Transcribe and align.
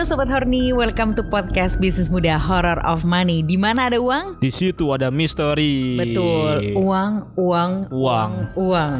Halo 0.00 0.16
Sobat 0.16 0.32
Horny, 0.32 0.72
welcome 0.72 1.12
to 1.12 1.20
podcast 1.20 1.76
Bisnis 1.76 2.08
Muda 2.08 2.40
Horror 2.40 2.80
of 2.88 3.04
Money. 3.04 3.44
Di 3.44 3.60
mana 3.60 3.92
ada 3.92 4.00
uang? 4.00 4.40
Di 4.40 4.48
situ 4.48 4.96
ada 4.96 5.12
misteri. 5.12 6.00
Betul, 6.00 6.72
uang, 6.72 7.36
uang, 7.36 7.92
Uang. 7.92 8.30
uang. 8.56 8.96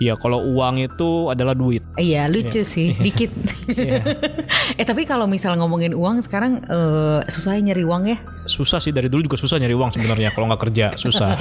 Ya 0.00 0.16
kalau 0.16 0.40
uang 0.48 0.80
itu 0.80 1.28
adalah 1.28 1.52
duit. 1.52 1.84
Iya 2.00 2.32
lucu 2.32 2.64
sih, 2.64 2.96
dikit. 2.96 3.28
Iya. 3.68 4.00
eh 4.80 4.86
tapi 4.88 5.04
kalau 5.04 5.28
misal 5.28 5.52
ngomongin 5.60 5.92
uang 5.92 6.24
sekarang 6.24 6.64
eh, 6.64 7.20
susah 7.28 7.60
ya 7.60 7.68
nyari 7.68 7.84
uang 7.84 8.02
ya? 8.08 8.16
Susah 8.48 8.80
sih 8.80 8.88
dari 8.88 9.12
dulu 9.12 9.28
juga 9.28 9.36
susah 9.36 9.60
nyari 9.60 9.76
uang 9.76 9.92
sebenarnya 10.00 10.32
kalau 10.32 10.48
nggak 10.48 10.64
kerja 10.64 10.96
susah. 10.96 11.36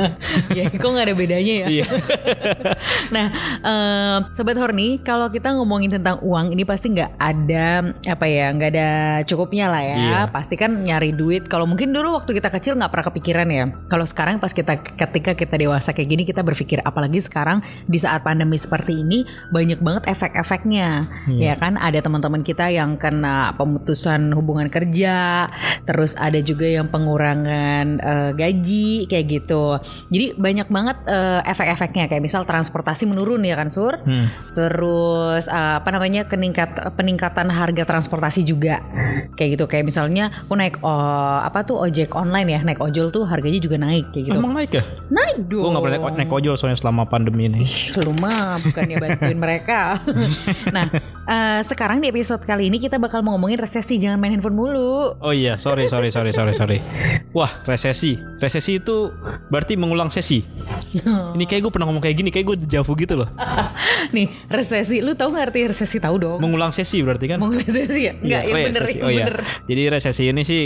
ya 0.56 0.72
kok 0.72 0.80
nggak 0.80 1.12
ada 1.12 1.14
bedanya 1.18 1.54
ya? 1.60 1.66
Iya. 1.68 1.86
Nah, 3.06 3.30
eh, 3.62 4.18
sobat 4.34 4.58
horny, 4.58 4.98
kalau 4.98 5.30
kita 5.30 5.54
ngomongin 5.54 5.94
tentang 5.94 6.18
uang 6.26 6.50
ini 6.50 6.66
pasti 6.66 6.90
nggak 6.90 7.14
ada 7.18 7.94
apa 8.02 8.26
ya, 8.26 8.45
nggak 8.52 8.70
ada 8.76 8.90
cukupnya 9.24 9.66
lah 9.70 9.82
ya. 9.82 9.96
Iya. 9.96 10.20
Pasti 10.30 10.54
kan 10.58 10.82
nyari 10.82 11.14
duit. 11.14 11.46
Kalau 11.46 11.64
mungkin 11.64 11.90
dulu 11.94 12.18
waktu 12.18 12.36
kita 12.36 12.50
kecil 12.52 12.76
nggak 12.76 12.90
pernah 12.92 13.06
kepikiran 13.10 13.48
ya. 13.48 13.64
Kalau 13.88 14.06
sekarang 14.06 14.42
pas 14.42 14.52
kita 14.52 14.78
ketika 14.82 15.32
kita 15.38 15.54
dewasa 15.56 15.94
kayak 15.94 16.08
gini 16.08 16.22
kita 16.26 16.42
berpikir 16.42 16.82
apalagi 16.82 17.22
sekarang 17.22 17.62
di 17.86 17.96
saat 17.96 18.26
pandemi 18.26 18.58
seperti 18.58 19.00
ini 19.00 19.22
banyak 19.54 19.80
banget 19.80 20.10
efek-efeknya, 20.10 21.06
ya 21.38 21.54
kan? 21.56 21.78
Ada 21.78 22.02
teman-teman 22.02 22.42
kita 22.42 22.68
yang 22.68 22.98
kena 22.98 23.54
pemutusan 23.54 24.34
hubungan 24.34 24.68
kerja, 24.68 25.46
terus 25.86 26.18
ada 26.18 26.38
juga 26.42 26.66
yang 26.66 26.90
pengurangan 26.90 27.86
eh, 28.02 28.30
gaji 28.34 29.06
kayak 29.06 29.26
gitu. 29.30 29.78
Jadi 30.10 30.36
banyak 30.36 30.68
banget 30.68 30.98
eh, 31.06 31.40
efek-efeknya 31.46 32.10
kayak 32.10 32.22
misal 32.24 32.42
transportasi 32.42 33.06
menurun 33.06 33.46
ya 33.46 33.54
kan 33.54 33.70
Sur. 33.70 33.96
Hmm. 34.02 34.28
Terus 34.52 35.46
eh, 35.46 35.74
apa 35.78 35.88
namanya 35.94 36.26
peningkat 36.26 36.96
peningkatan 36.98 37.48
harga 37.48 37.84
transportasi 37.86 38.35
juga 38.42 38.82
kayak 39.36 39.56
gitu 39.56 39.64
kayak 39.68 39.84
misalnya 39.86 40.32
aku 40.48 40.54
naik 40.56 40.80
oh, 40.82 41.38
apa 41.40 41.62
tuh 41.62 41.78
ojek 41.80 42.12
online 42.16 42.48
ya 42.52 42.60
naik 42.64 42.80
ojol 42.82 43.12
tuh 43.12 43.24
harganya 43.28 43.60
juga 43.60 43.76
naik 43.80 44.10
kayak 44.12 44.32
gitu. 44.32 44.38
Emang 44.40 44.52
naik 44.56 44.72
ya? 44.72 44.84
naik 45.12 45.36
dong. 45.46 45.62
Gue 45.62 45.70
nggak 45.70 45.84
pernah 45.84 45.98
naik, 46.00 46.16
naik 46.26 46.32
ojol 46.32 46.54
soalnya 46.58 46.78
selama 46.80 47.06
pandemi 47.06 47.46
ini. 47.46 47.62
Ih, 47.62 47.94
lu 48.02 48.12
mah 48.18 48.58
bukannya 48.60 48.96
bantuin 48.98 49.38
mereka. 49.38 50.00
nah, 50.76 50.86
eh, 51.28 51.60
sekarang 51.62 52.02
di 52.02 52.10
episode 52.10 52.42
kali 52.42 52.68
ini 52.68 52.82
kita 52.82 52.98
bakal 52.98 53.22
ngomongin 53.22 53.60
resesi, 53.60 54.00
jangan 54.00 54.18
main 54.18 54.36
handphone 54.36 54.56
mulu. 54.56 55.16
Oh 55.20 55.32
iya, 55.34 55.60
sorry, 55.60 55.86
sorry, 55.86 56.10
sorry, 56.10 56.32
sorry, 56.34 56.52
sorry. 56.52 56.78
Wah, 57.36 57.50
resesi. 57.68 58.18
Resesi 58.40 58.80
itu 58.80 59.12
berarti 59.48 59.78
mengulang 59.78 60.10
sesi. 60.10 60.42
Ini 61.36 61.44
kayak 61.44 61.68
gue 61.68 61.72
pernah 61.72 61.86
ngomong 61.88 62.02
kayak 62.02 62.16
gini, 62.16 62.30
kayak 62.32 62.46
gue 62.54 62.56
javu 62.66 62.92
gitu 62.96 63.14
loh. 63.18 63.28
Nih, 64.16 64.32
resesi, 64.48 65.00
lu 65.04 65.14
tahu 65.14 65.34
nggak 65.34 65.44
arti 65.52 65.60
resesi? 65.68 65.96
Tahu 66.00 66.16
dong. 66.16 66.38
Mengulang 66.40 66.72
sesi 66.72 67.00
berarti 67.02 67.26
kan? 67.30 67.38
Mau 67.40 67.52
resesi 67.52 68.10
ya? 68.10 68.14
Enggak, 68.26 68.42
Iya, 68.42 68.50
yang 68.52 68.56
bener, 68.66 68.82
resesi. 68.82 68.96
yang 68.96 69.06
Oh 69.06 69.10
iya. 69.10 69.24
bener. 69.24 69.36
Jadi 69.64 69.82
resesi 69.88 70.22
ini 70.26 70.42
sih 70.42 70.62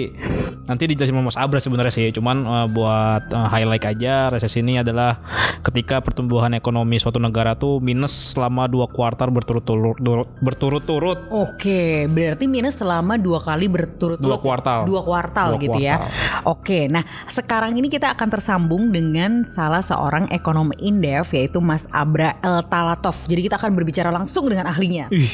nanti 0.65 0.83
dijelasin 0.87 1.13
sama 1.13 1.23
Mas 1.25 1.37
Abra 1.37 1.59
sebenarnya 1.59 1.93
sih. 1.93 2.07
Cuman 2.11 2.37
eh, 2.41 2.67
buat 2.69 3.25
eh, 3.29 3.49
highlight 3.51 3.85
aja 3.87 4.15
resesi 4.29 4.59
ini 4.59 4.79
adalah 4.79 5.21
ketika 5.61 6.01
pertumbuhan 6.01 6.53
ekonomi 6.53 6.97
suatu 6.97 7.17
negara 7.17 7.53
tuh 7.53 7.79
minus 7.79 8.33
selama 8.33 8.65
dua 8.65 8.87
kuartal 8.87 9.29
berturut-turut 9.29 10.01
berturut-turut. 10.41 11.29
Oke, 11.31 12.05
berarti 12.07 12.45
minus 12.45 12.77
selama 12.77 13.15
dua 13.15 13.39
kali 13.39 13.67
berturut-turut. 13.67 14.21
Dua 14.21 14.39
kuartal. 14.39 14.85
Dua 14.85 15.03
kuartal 15.03 15.49
Dua 15.55 15.61
gitu 15.61 15.79
ya. 15.79 15.97
kuartal. 15.99 16.49
Oke, 16.49 16.81
nah 16.87 17.03
sekarang 17.29 17.75
ini 17.75 17.87
kita 17.87 18.13
akan 18.13 18.29
tersambung 18.31 18.89
dengan 18.89 19.45
salah 19.51 19.81
seorang 19.81 20.31
ekonom 20.31 20.73
indef 20.79 21.31
yaitu 21.31 21.59
Mas 21.59 21.85
Abra 21.91 22.39
El 22.41 22.65
Talatov. 22.67 23.17
Jadi 23.27 23.41
kita 23.43 23.57
akan 23.57 23.73
berbicara 23.73 24.09
langsung 24.09 24.47
dengan 24.47 24.67
ahlinya. 24.67 25.11
Ih, 25.11 25.29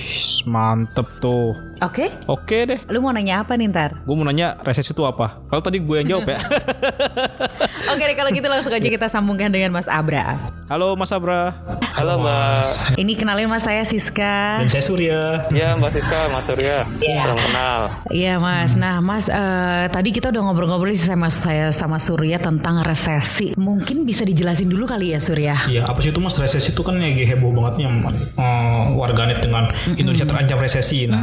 mantep 0.44 1.06
tuh. 1.18 1.54
Oke? 1.78 2.08
Oke 2.24 2.64
deh. 2.64 2.80
Lu 2.88 3.04
mau 3.04 3.12
nanya 3.12 3.44
apa 3.44 3.52
nih 3.54 3.68
ntar? 3.68 4.00
Gue 4.08 4.14
mau 4.16 4.24
nanya 4.24 4.56
resesi 4.64 4.96
itu 4.96 5.04
apa? 5.04 5.44
Kalau 5.52 5.60
tadi 5.60 5.78
gue 5.78 5.96
yang 6.00 6.08
jawab 6.16 6.32
ya. 6.32 6.38
Oke 7.84 8.02
deh 8.02 8.16
kalau 8.16 8.30
gitu 8.32 8.48
langsung 8.48 8.72
aja 8.72 8.88
kita 8.88 9.06
sambungkan 9.12 9.52
dengan 9.52 9.76
Mas 9.76 9.84
Abra. 9.84 10.40
Halo 10.66 10.96
Mas 10.96 11.12
Abra. 11.12 11.54
Halo 11.94 12.18
Mbak. 12.24 12.96
Ini 12.98 13.12
kenalin 13.14 13.46
Mas 13.46 13.62
saya 13.68 13.84
Siska. 13.84 14.64
Dan 14.64 14.66
saya 14.66 14.82
Surya. 14.82 15.46
Ya 15.52 15.76
Mbak 15.76 15.90
Siska, 15.94 16.20
Mas 16.32 16.44
Surya. 16.48 16.88
Iya. 16.98 17.22
Salam 17.22 17.38
kenal. 17.38 17.80
Iya 18.10 18.34
Mas. 18.40 18.72
Nah 18.74 18.98
Mas 19.04 19.28
eh, 19.28 19.86
tadi 19.92 20.08
kita 20.10 20.32
udah 20.32 20.42
ngobrol-ngobrol 20.42 20.90
sih 20.96 21.06
sama 21.06 21.28
saya 21.28 21.70
sama 21.70 22.00
Surya 22.00 22.40
tentang 22.40 22.80
resesi. 22.82 23.52
Mungkin 23.60 24.08
bisa 24.08 24.24
dijelasin 24.24 24.72
dulu 24.72 24.88
kali 24.88 25.12
ya 25.12 25.20
Surya. 25.20 25.54
Iya, 25.68 25.84
apa 25.86 26.00
sih 26.00 26.10
itu 26.10 26.18
Mas 26.18 26.34
resesi 26.40 26.72
itu 26.72 26.82
kan 26.82 26.96
lagi 26.96 27.28
heboh 27.28 27.52
bangetnya 27.52 27.92
eh, 28.34 28.84
warganet 28.96 29.38
dengan 29.38 29.70
Indonesia 29.94 30.24
terancam 30.24 30.58
resesi. 30.58 31.06
Nah, 31.06 31.22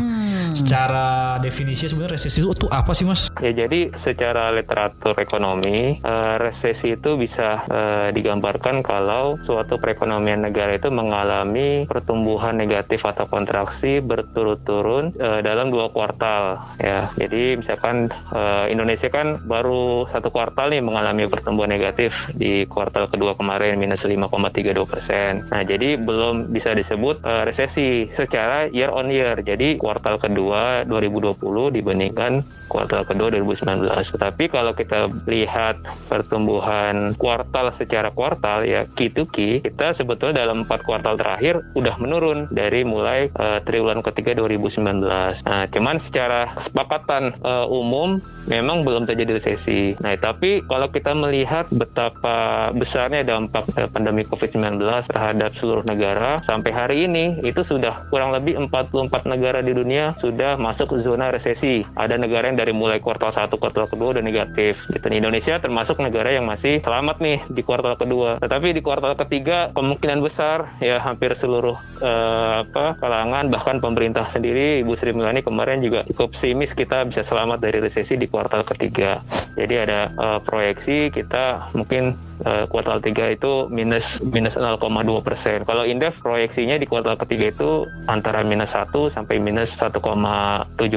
secara 0.54 1.38
definisi 1.42 1.90
sebenarnya 1.90 2.16
resesi 2.16 2.40
itu 2.40 2.54
tuh 2.54 2.70
apa 2.70 2.94
sih 2.94 3.04
Mas? 3.04 3.28
Ya 3.42 3.66
jadi 3.66 3.92
secara 4.00 4.54
literatur 4.54 5.18
ekonomi, 5.20 6.00
eh, 6.00 6.36
resesi 6.44 7.00
itu 7.00 7.16
bisa 7.16 7.64
eh, 7.68 8.10
digambarkan 8.12 8.84
kalau 8.84 9.40
suatu 9.42 9.80
perekonomian 9.80 10.44
negara 10.44 10.76
itu 10.76 10.92
mengalami 10.92 11.88
pertumbuhan 11.88 12.60
negatif 12.60 13.08
atau 13.08 13.26
kontraksi 13.26 14.04
berturut-turut 14.04 15.16
eh, 15.16 15.40
dalam 15.42 15.72
dua 15.72 15.90
kuartal. 15.90 16.60
Ya, 16.84 17.10
jadi 17.16 17.56
misalkan 17.56 18.12
eh, 18.12 18.66
Indonesia 18.70 19.08
kan 19.08 19.40
baru 19.48 20.10
satu 20.12 20.30
kuartal 20.30 20.76
nih 20.76 20.84
mengalami 20.84 21.26
pertumbuhan 21.32 21.72
negatif 21.72 22.14
di 22.36 22.68
kuartal 22.68 23.08
kedua 23.08 23.38
kemarin 23.40 23.80
minus 23.80 24.04
5,32 24.04 24.84
persen. 24.90 25.48
Nah, 25.50 25.62
jadi 25.64 25.96
belum 25.96 26.52
bisa 26.52 26.76
disebut 26.76 27.24
eh, 27.24 27.44
resesi 27.48 28.12
secara 28.12 28.68
year 28.70 28.92
on 28.92 29.10
year. 29.10 29.40
Jadi 29.40 29.80
kuartal 29.80 30.20
kedua 30.20 30.84
2020 30.86 31.40
dibandingkan 31.76 32.44
kuartal 32.74 33.06
kedua 33.06 33.30
2019. 33.30 34.18
Tetapi 34.18 34.50
kalau 34.50 34.74
kita 34.74 35.14
lihat 35.30 35.78
pertumbuhan 36.10 37.14
kuartal 37.22 37.70
secara 37.78 38.10
kuartal 38.10 38.66
ya 38.66 38.90
Q 38.98 39.14
to 39.14 39.30
Q, 39.30 39.62
kita 39.62 39.94
sebetulnya 39.94 40.42
dalam 40.42 40.66
empat 40.66 40.82
kuartal 40.82 41.22
terakhir 41.22 41.62
udah 41.78 41.96
menurun 42.02 42.50
dari 42.50 42.82
mulai 42.82 43.30
eh, 43.30 43.60
triwulan 43.62 44.02
ketiga 44.02 44.34
2019. 44.42 45.06
Nah, 45.46 45.70
cuman 45.70 46.02
secara 46.02 46.58
kesepakatan 46.58 47.38
eh, 47.38 47.66
umum 47.70 48.18
memang 48.50 48.82
belum 48.82 49.06
terjadi 49.06 49.38
resesi. 49.38 49.94
Nah, 50.02 50.18
tapi 50.18 50.66
kalau 50.66 50.90
kita 50.90 51.14
melihat 51.14 51.70
betapa 51.70 52.70
besarnya 52.74 53.22
dampak 53.22 53.70
eh, 53.78 53.86
pandemi 53.86 54.26
COVID-19 54.26 54.82
terhadap 55.14 55.52
seluruh 55.60 55.86
negara 55.86 56.42
sampai 56.42 56.72
hari 56.74 56.98
ini 57.06 57.38
itu 57.46 57.62
sudah 57.62 58.08
kurang 58.10 58.34
lebih 58.34 58.58
44 58.58 59.30
negara 59.30 59.60
di 59.62 59.76
dunia 59.76 60.16
sudah 60.18 60.56
masuk 60.58 60.96
zona 61.04 61.30
resesi. 61.30 61.84
Ada 62.00 62.16
negara 62.16 62.48
yang 62.48 62.58
dari 62.64 62.72
mulai 62.72 63.04
kuartal 63.04 63.36
1 63.36 63.52
kuartal 63.60 63.92
kedua 63.92 64.16
udah 64.16 64.24
negatif. 64.24 64.80
Gitu. 64.88 65.04
Indonesia 65.12 65.60
termasuk 65.60 66.00
negara 66.00 66.32
yang 66.32 66.48
masih 66.48 66.80
selamat 66.80 67.20
nih 67.20 67.44
di 67.52 67.62
kuartal 67.62 68.00
kedua. 68.00 68.40
Tetapi 68.40 68.72
di 68.72 68.80
kuartal 68.80 69.20
ketiga 69.20 69.76
kemungkinan 69.76 70.24
besar 70.24 70.80
ya 70.80 71.04
hampir 71.04 71.36
seluruh 71.36 71.76
eh, 72.00 72.54
apa 72.64 72.96
kalangan 73.04 73.52
bahkan 73.52 73.84
pemerintah 73.84 74.32
sendiri 74.32 74.80
Ibu 74.82 74.96
Sri 74.96 75.12
Mulyani 75.12 75.44
kemarin 75.44 75.84
juga 75.84 76.08
cukup 76.08 76.34
pesimis 76.34 76.72
kita 76.72 77.04
bisa 77.04 77.28
selamat 77.28 77.60
dari 77.60 77.84
resesi 77.84 78.16
di 78.16 78.32
kuartal 78.32 78.64
ketiga. 78.64 79.20
Jadi 79.60 79.76
ada 79.76 80.10
eh, 80.10 80.40
proyeksi 80.42 81.12
kita 81.12 81.76
mungkin 81.76 82.16
eh, 82.46 82.66
kuartal 82.68 83.00
3 83.00 83.36
itu 83.36 83.68
minus 83.68 84.20
minus 84.24 84.56
0,2 84.56 84.80
persen. 85.24 85.64
Kalau 85.64 85.84
Indef 85.84 86.20
proyeksinya 86.20 86.78
di 86.78 86.86
kuartal 86.86 87.18
ketiga 87.20 87.52
itu 87.52 87.88
antara 88.08 88.44
minus 88.46 88.76
1 88.76 88.92
sampai 89.12 89.40
minus 89.40 89.76
1,7 89.76 90.00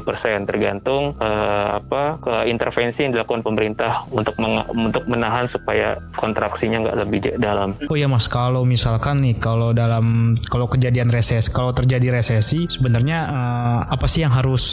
persen 0.03 0.45
tergantung 0.45 1.15
eh, 1.19 1.69
apa 1.79 2.19
ke 2.21 2.35
intervensi 2.51 3.07
yang 3.07 3.13
dilakukan 3.17 3.43
pemerintah 3.43 4.05
untuk 4.11 4.35
meng- 4.39 4.67
untuk 4.71 5.05
menahan 5.07 5.47
supaya 5.47 5.99
kontraksinya 6.19 6.87
nggak 6.87 6.99
lebih 7.07 7.19
dalam. 7.39 7.75
Oh 7.89 7.97
iya 7.97 8.07
Mas, 8.11 8.27
kalau 8.27 8.63
misalkan 8.67 9.23
nih 9.23 9.37
kalau 9.39 9.71
dalam 9.73 10.37
kalau 10.51 10.67
kejadian 10.67 11.09
resesi, 11.11 11.49
kalau 11.51 11.73
terjadi 11.73 12.19
resesi 12.21 12.67
sebenarnya 12.67 13.19
eh, 13.27 13.81
apa 13.91 14.07
sih 14.11 14.23
yang 14.27 14.35
harus 14.35 14.65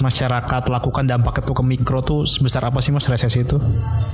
masyarakat 0.00 0.62
lakukan 0.70 1.04
dampak 1.06 1.44
itu 1.44 1.52
ke 1.54 1.62
mikro 1.62 2.00
tuh 2.00 2.26
sebesar 2.26 2.66
apa 2.66 2.80
sih 2.80 2.90
Mas 2.90 3.06
resesi 3.06 3.44
itu? 3.44 3.60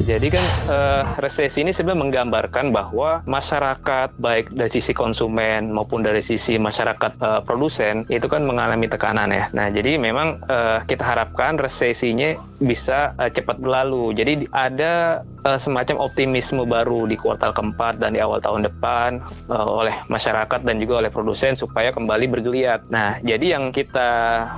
Jadi 0.04 0.28
kan 0.32 0.44
eh, 0.68 1.02
resesi 1.20 1.62
ini 1.64 1.72
sebenarnya 1.72 2.02
menggambarkan 2.04 2.72
bahwa 2.74 3.24
masyarakat 3.24 4.16
baik 4.18 4.52
dari 4.52 4.70
sisi 4.72 4.92
konsumen 4.92 5.70
maupun 5.72 6.04
dari 6.04 6.20
sisi 6.20 6.56
masyarakat 6.60 7.12
eh, 7.20 7.40
produsen 7.44 8.04
itu 8.12 8.26
kan 8.26 8.44
mengalami 8.44 8.90
tekanan 8.90 9.32
ya. 9.32 9.48
Nah 9.56 9.70
jadi 9.70 9.96
memang 9.96 10.42
eh, 10.48 10.78
kita 10.84 11.04
harapkan 11.04 11.56
resesinya 11.56 12.36
bisa 12.60 13.16
eh, 13.16 13.30
cepat 13.32 13.60
berlalu. 13.60 14.12
Jadi 14.16 14.48
ada 14.52 15.24
uh, 15.46 15.60
semacam 15.60 16.00
optimisme 16.00 16.64
baru 16.64 17.04
di 17.06 17.16
kuartal 17.20 17.52
keempat 17.54 18.00
dan 18.00 18.16
di 18.16 18.20
awal 18.20 18.40
tahun 18.40 18.66
depan 18.66 19.20
uh, 19.52 19.66
oleh 19.68 19.94
masyarakat 20.08 20.60
dan 20.64 20.76
juga 20.80 21.04
oleh 21.04 21.10
produsen 21.12 21.54
supaya 21.54 21.92
kembali 21.92 22.26
bergeliat. 22.28 22.88
Nah, 22.88 23.20
jadi 23.20 23.58
yang 23.58 23.70
kita 23.70 24.10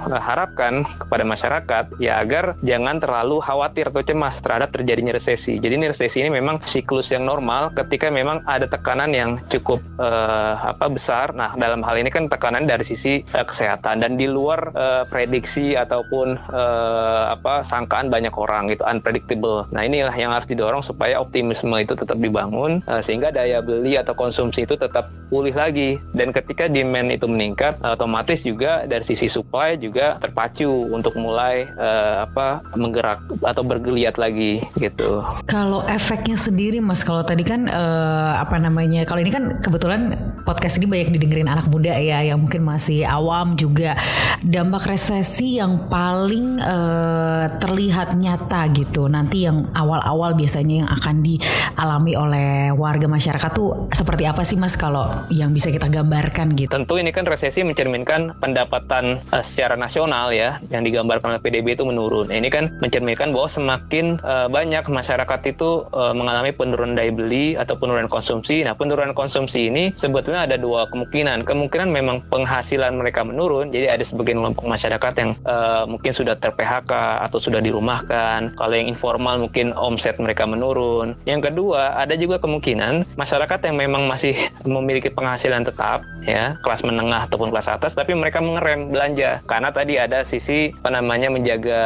uh, 0.09 0.23
harapkan 0.23 0.87
kepada 0.87 1.25
masyarakat 1.27 1.85
ya 1.99 2.23
agar 2.23 2.55
jangan 2.63 3.03
terlalu 3.03 3.43
khawatir 3.43 3.91
atau 3.91 4.03
cemas 4.07 4.39
terhadap 4.41 4.73
terjadinya 4.73 5.13
resesi. 5.15 5.59
Jadi 5.59 5.75
ini 5.77 5.87
resesi 5.91 6.23
ini 6.23 6.31
memang 6.33 6.63
siklus 6.65 7.11
yang 7.13 7.27
normal 7.27 7.75
ketika 7.75 8.09
memang 8.09 8.41
ada 8.49 8.65
tekanan 8.65 9.13
yang 9.13 9.37
cukup 9.53 9.83
uh, 9.99 10.59
apa 10.73 10.87
besar. 10.89 11.37
Nah, 11.37 11.55
dalam 11.59 11.85
hal 11.85 12.01
ini 12.01 12.09
kan 12.09 12.31
tekanan 12.31 12.65
dari 12.65 12.87
sisi 12.87 13.21
uh, 13.37 13.45
kesehatan 13.45 14.01
dan 14.01 14.17
di 14.17 14.25
luar 14.25 14.73
uh, 14.73 15.05
prediksi 15.07 15.77
ataupun 15.77 16.41
uh, 16.51 17.37
apa 17.37 17.67
sangkaan 17.67 18.09
banyak 18.09 18.33
orang 18.33 18.73
itu 18.73 18.83
unpredictable. 18.87 19.69
Nah, 19.71 19.85
inilah 19.85 20.15
yang 20.17 20.33
harus 20.33 20.49
didorong 20.49 20.72
supaya 20.81 21.21
optimisme 21.21 21.77
itu 21.77 21.93
tetap 21.93 22.17
dibangun 22.17 22.81
uh, 22.89 23.05
sehingga 23.05 23.29
daya 23.29 23.61
beli 23.61 24.01
atau 24.01 24.17
konsumsi 24.17 24.65
itu 24.65 24.79
tetap 24.79 25.13
pulih 25.29 25.53
lagi 25.53 26.01
dan 26.17 26.33
ketika 26.33 26.69
demand 26.69 27.13
itu 27.13 27.29
meningkat 27.29 27.77
otomatis 27.85 28.41
juga 28.45 28.89
dari 28.89 29.05
sisi 29.05 29.29
supply 29.29 29.77
juga 29.77 30.17
terpacu 30.21 30.69
untuk 30.93 31.17
mulai 31.19 31.69
uh, 31.77 32.25
apa 32.29 32.63
menggerak 32.77 33.21
atau 33.43 33.65
bergeliat 33.65 34.17
lagi 34.21 34.63
gitu. 34.79 35.25
Kalau 35.49 35.83
efeknya 35.89 36.37
sendiri 36.37 36.79
Mas 36.79 37.03
kalau 37.03 37.25
tadi 37.27 37.43
kan 37.43 37.67
uh, 37.67 38.39
apa 38.39 38.61
namanya 38.61 39.03
kalau 39.09 39.25
ini 39.25 39.33
kan 39.33 39.59
kebetulan 39.65 40.15
podcast 40.47 40.79
ini 40.79 40.87
banyak 40.87 41.17
didengerin 41.17 41.51
anak 41.51 41.67
muda 41.67 41.97
ya 41.97 42.23
yang 42.23 42.39
mungkin 42.45 42.63
masih 42.63 43.03
awam 43.09 43.59
juga 43.59 43.97
dampak 44.45 44.95
resesi 44.95 45.59
yang 45.59 45.89
paling 45.89 46.61
uh, 46.61 47.51
terlihat 47.59 48.15
nyata 48.21 48.69
gitu 48.77 49.09
nanti 49.09 49.49
yang 49.49 49.73
awal-awal 49.73 50.37
biasanya 50.37 50.62
yang 50.69 50.89
akan 50.91 51.25
dialami 51.25 52.13
oleh 52.15 52.51
warga 52.75 53.07
masyarakat 53.09 53.51
tuh 53.55 53.89
seperti 53.95 54.25
apa 54.29 54.43
sih 54.43 54.59
Mas 54.59 54.79
kalau 54.79 55.09
yang 55.31 55.55
bisa 55.55 55.71
kita 55.71 55.89
gambarkan 55.89 56.55
gitu? 56.59 56.71
Tentu 56.73 56.99
ini 56.99 57.11
kan 57.11 57.27
resesi 57.27 57.63
mencerminkan 57.63 58.37
pendapatan 58.39 59.19
uh, 59.33 59.45
secara 59.45 59.75
nasional 59.79 60.31
ya 60.35 60.59
yang 60.69 60.83
digambarkan 60.83 61.37
oleh 61.37 61.43
PDB 61.43 61.75
itu 61.79 61.85
menurun. 61.87 62.29
Ini 62.31 62.49
kan 62.53 62.75
mencerminkan 62.79 63.33
bahwa 63.33 63.49
semakin 63.49 64.19
uh, 64.23 64.47
banyak 64.51 64.85
masyarakat 64.87 65.41
itu 65.49 65.87
uh, 65.95 66.13
mengalami 66.13 66.53
penurunan 66.53 66.95
daya 66.95 67.13
beli 67.15 67.55
atau 67.57 67.75
penurunan 67.79 68.11
konsumsi. 68.11 68.63
Nah, 68.63 68.77
penurunan 68.77 69.17
konsumsi 69.17 69.69
ini 69.71 69.91
sebetulnya 69.97 70.47
ada 70.47 70.57
dua 70.61 70.89
kemungkinan. 70.91 71.45
Kemungkinan 71.47 71.89
memang 71.89 72.25
penghasilan 72.29 72.97
mereka 72.97 73.25
menurun, 73.25 73.71
jadi 73.71 73.95
ada 73.95 74.05
sebagian 74.05 74.41
kelompok 74.43 74.67
masyarakat 74.67 75.13
yang 75.19 75.31
uh, 75.49 75.85
mungkin 75.89 76.13
sudah 76.13 76.37
ter-PHK 76.39 76.93
atau 77.29 77.39
sudah 77.41 77.61
dirumahkan. 77.63 78.55
Kalau 78.57 78.75
yang 78.75 78.89
informal 78.91 79.41
mungkin 79.43 79.73
omset 79.75 80.17
mereka 80.21 80.45
menurun. 80.53 81.17
Yang 81.25 81.53
kedua, 81.53 81.97
ada 81.97 82.13
juga 82.15 82.37
kemungkinan 82.37 83.17
masyarakat 83.17 83.61
yang 83.65 83.77
memang 83.81 84.05
masih 84.05 84.37
memiliki 84.69 85.09
penghasilan 85.09 85.65
tetap 85.65 86.05
ya 86.23 86.55
kelas 86.63 86.85
menengah 86.87 87.27
ataupun 87.27 87.51
kelas 87.51 87.67
atas 87.67 87.97
tapi 87.97 88.13
mereka 88.13 88.39
mengerem 88.39 88.93
belanja. 88.93 89.41
Karena 89.49 89.73
tadi 89.73 89.97
ada 89.97 90.23
sisi 90.23 90.71
apa 90.85 90.93
namanya 90.93 91.33
menjaga 91.33 91.83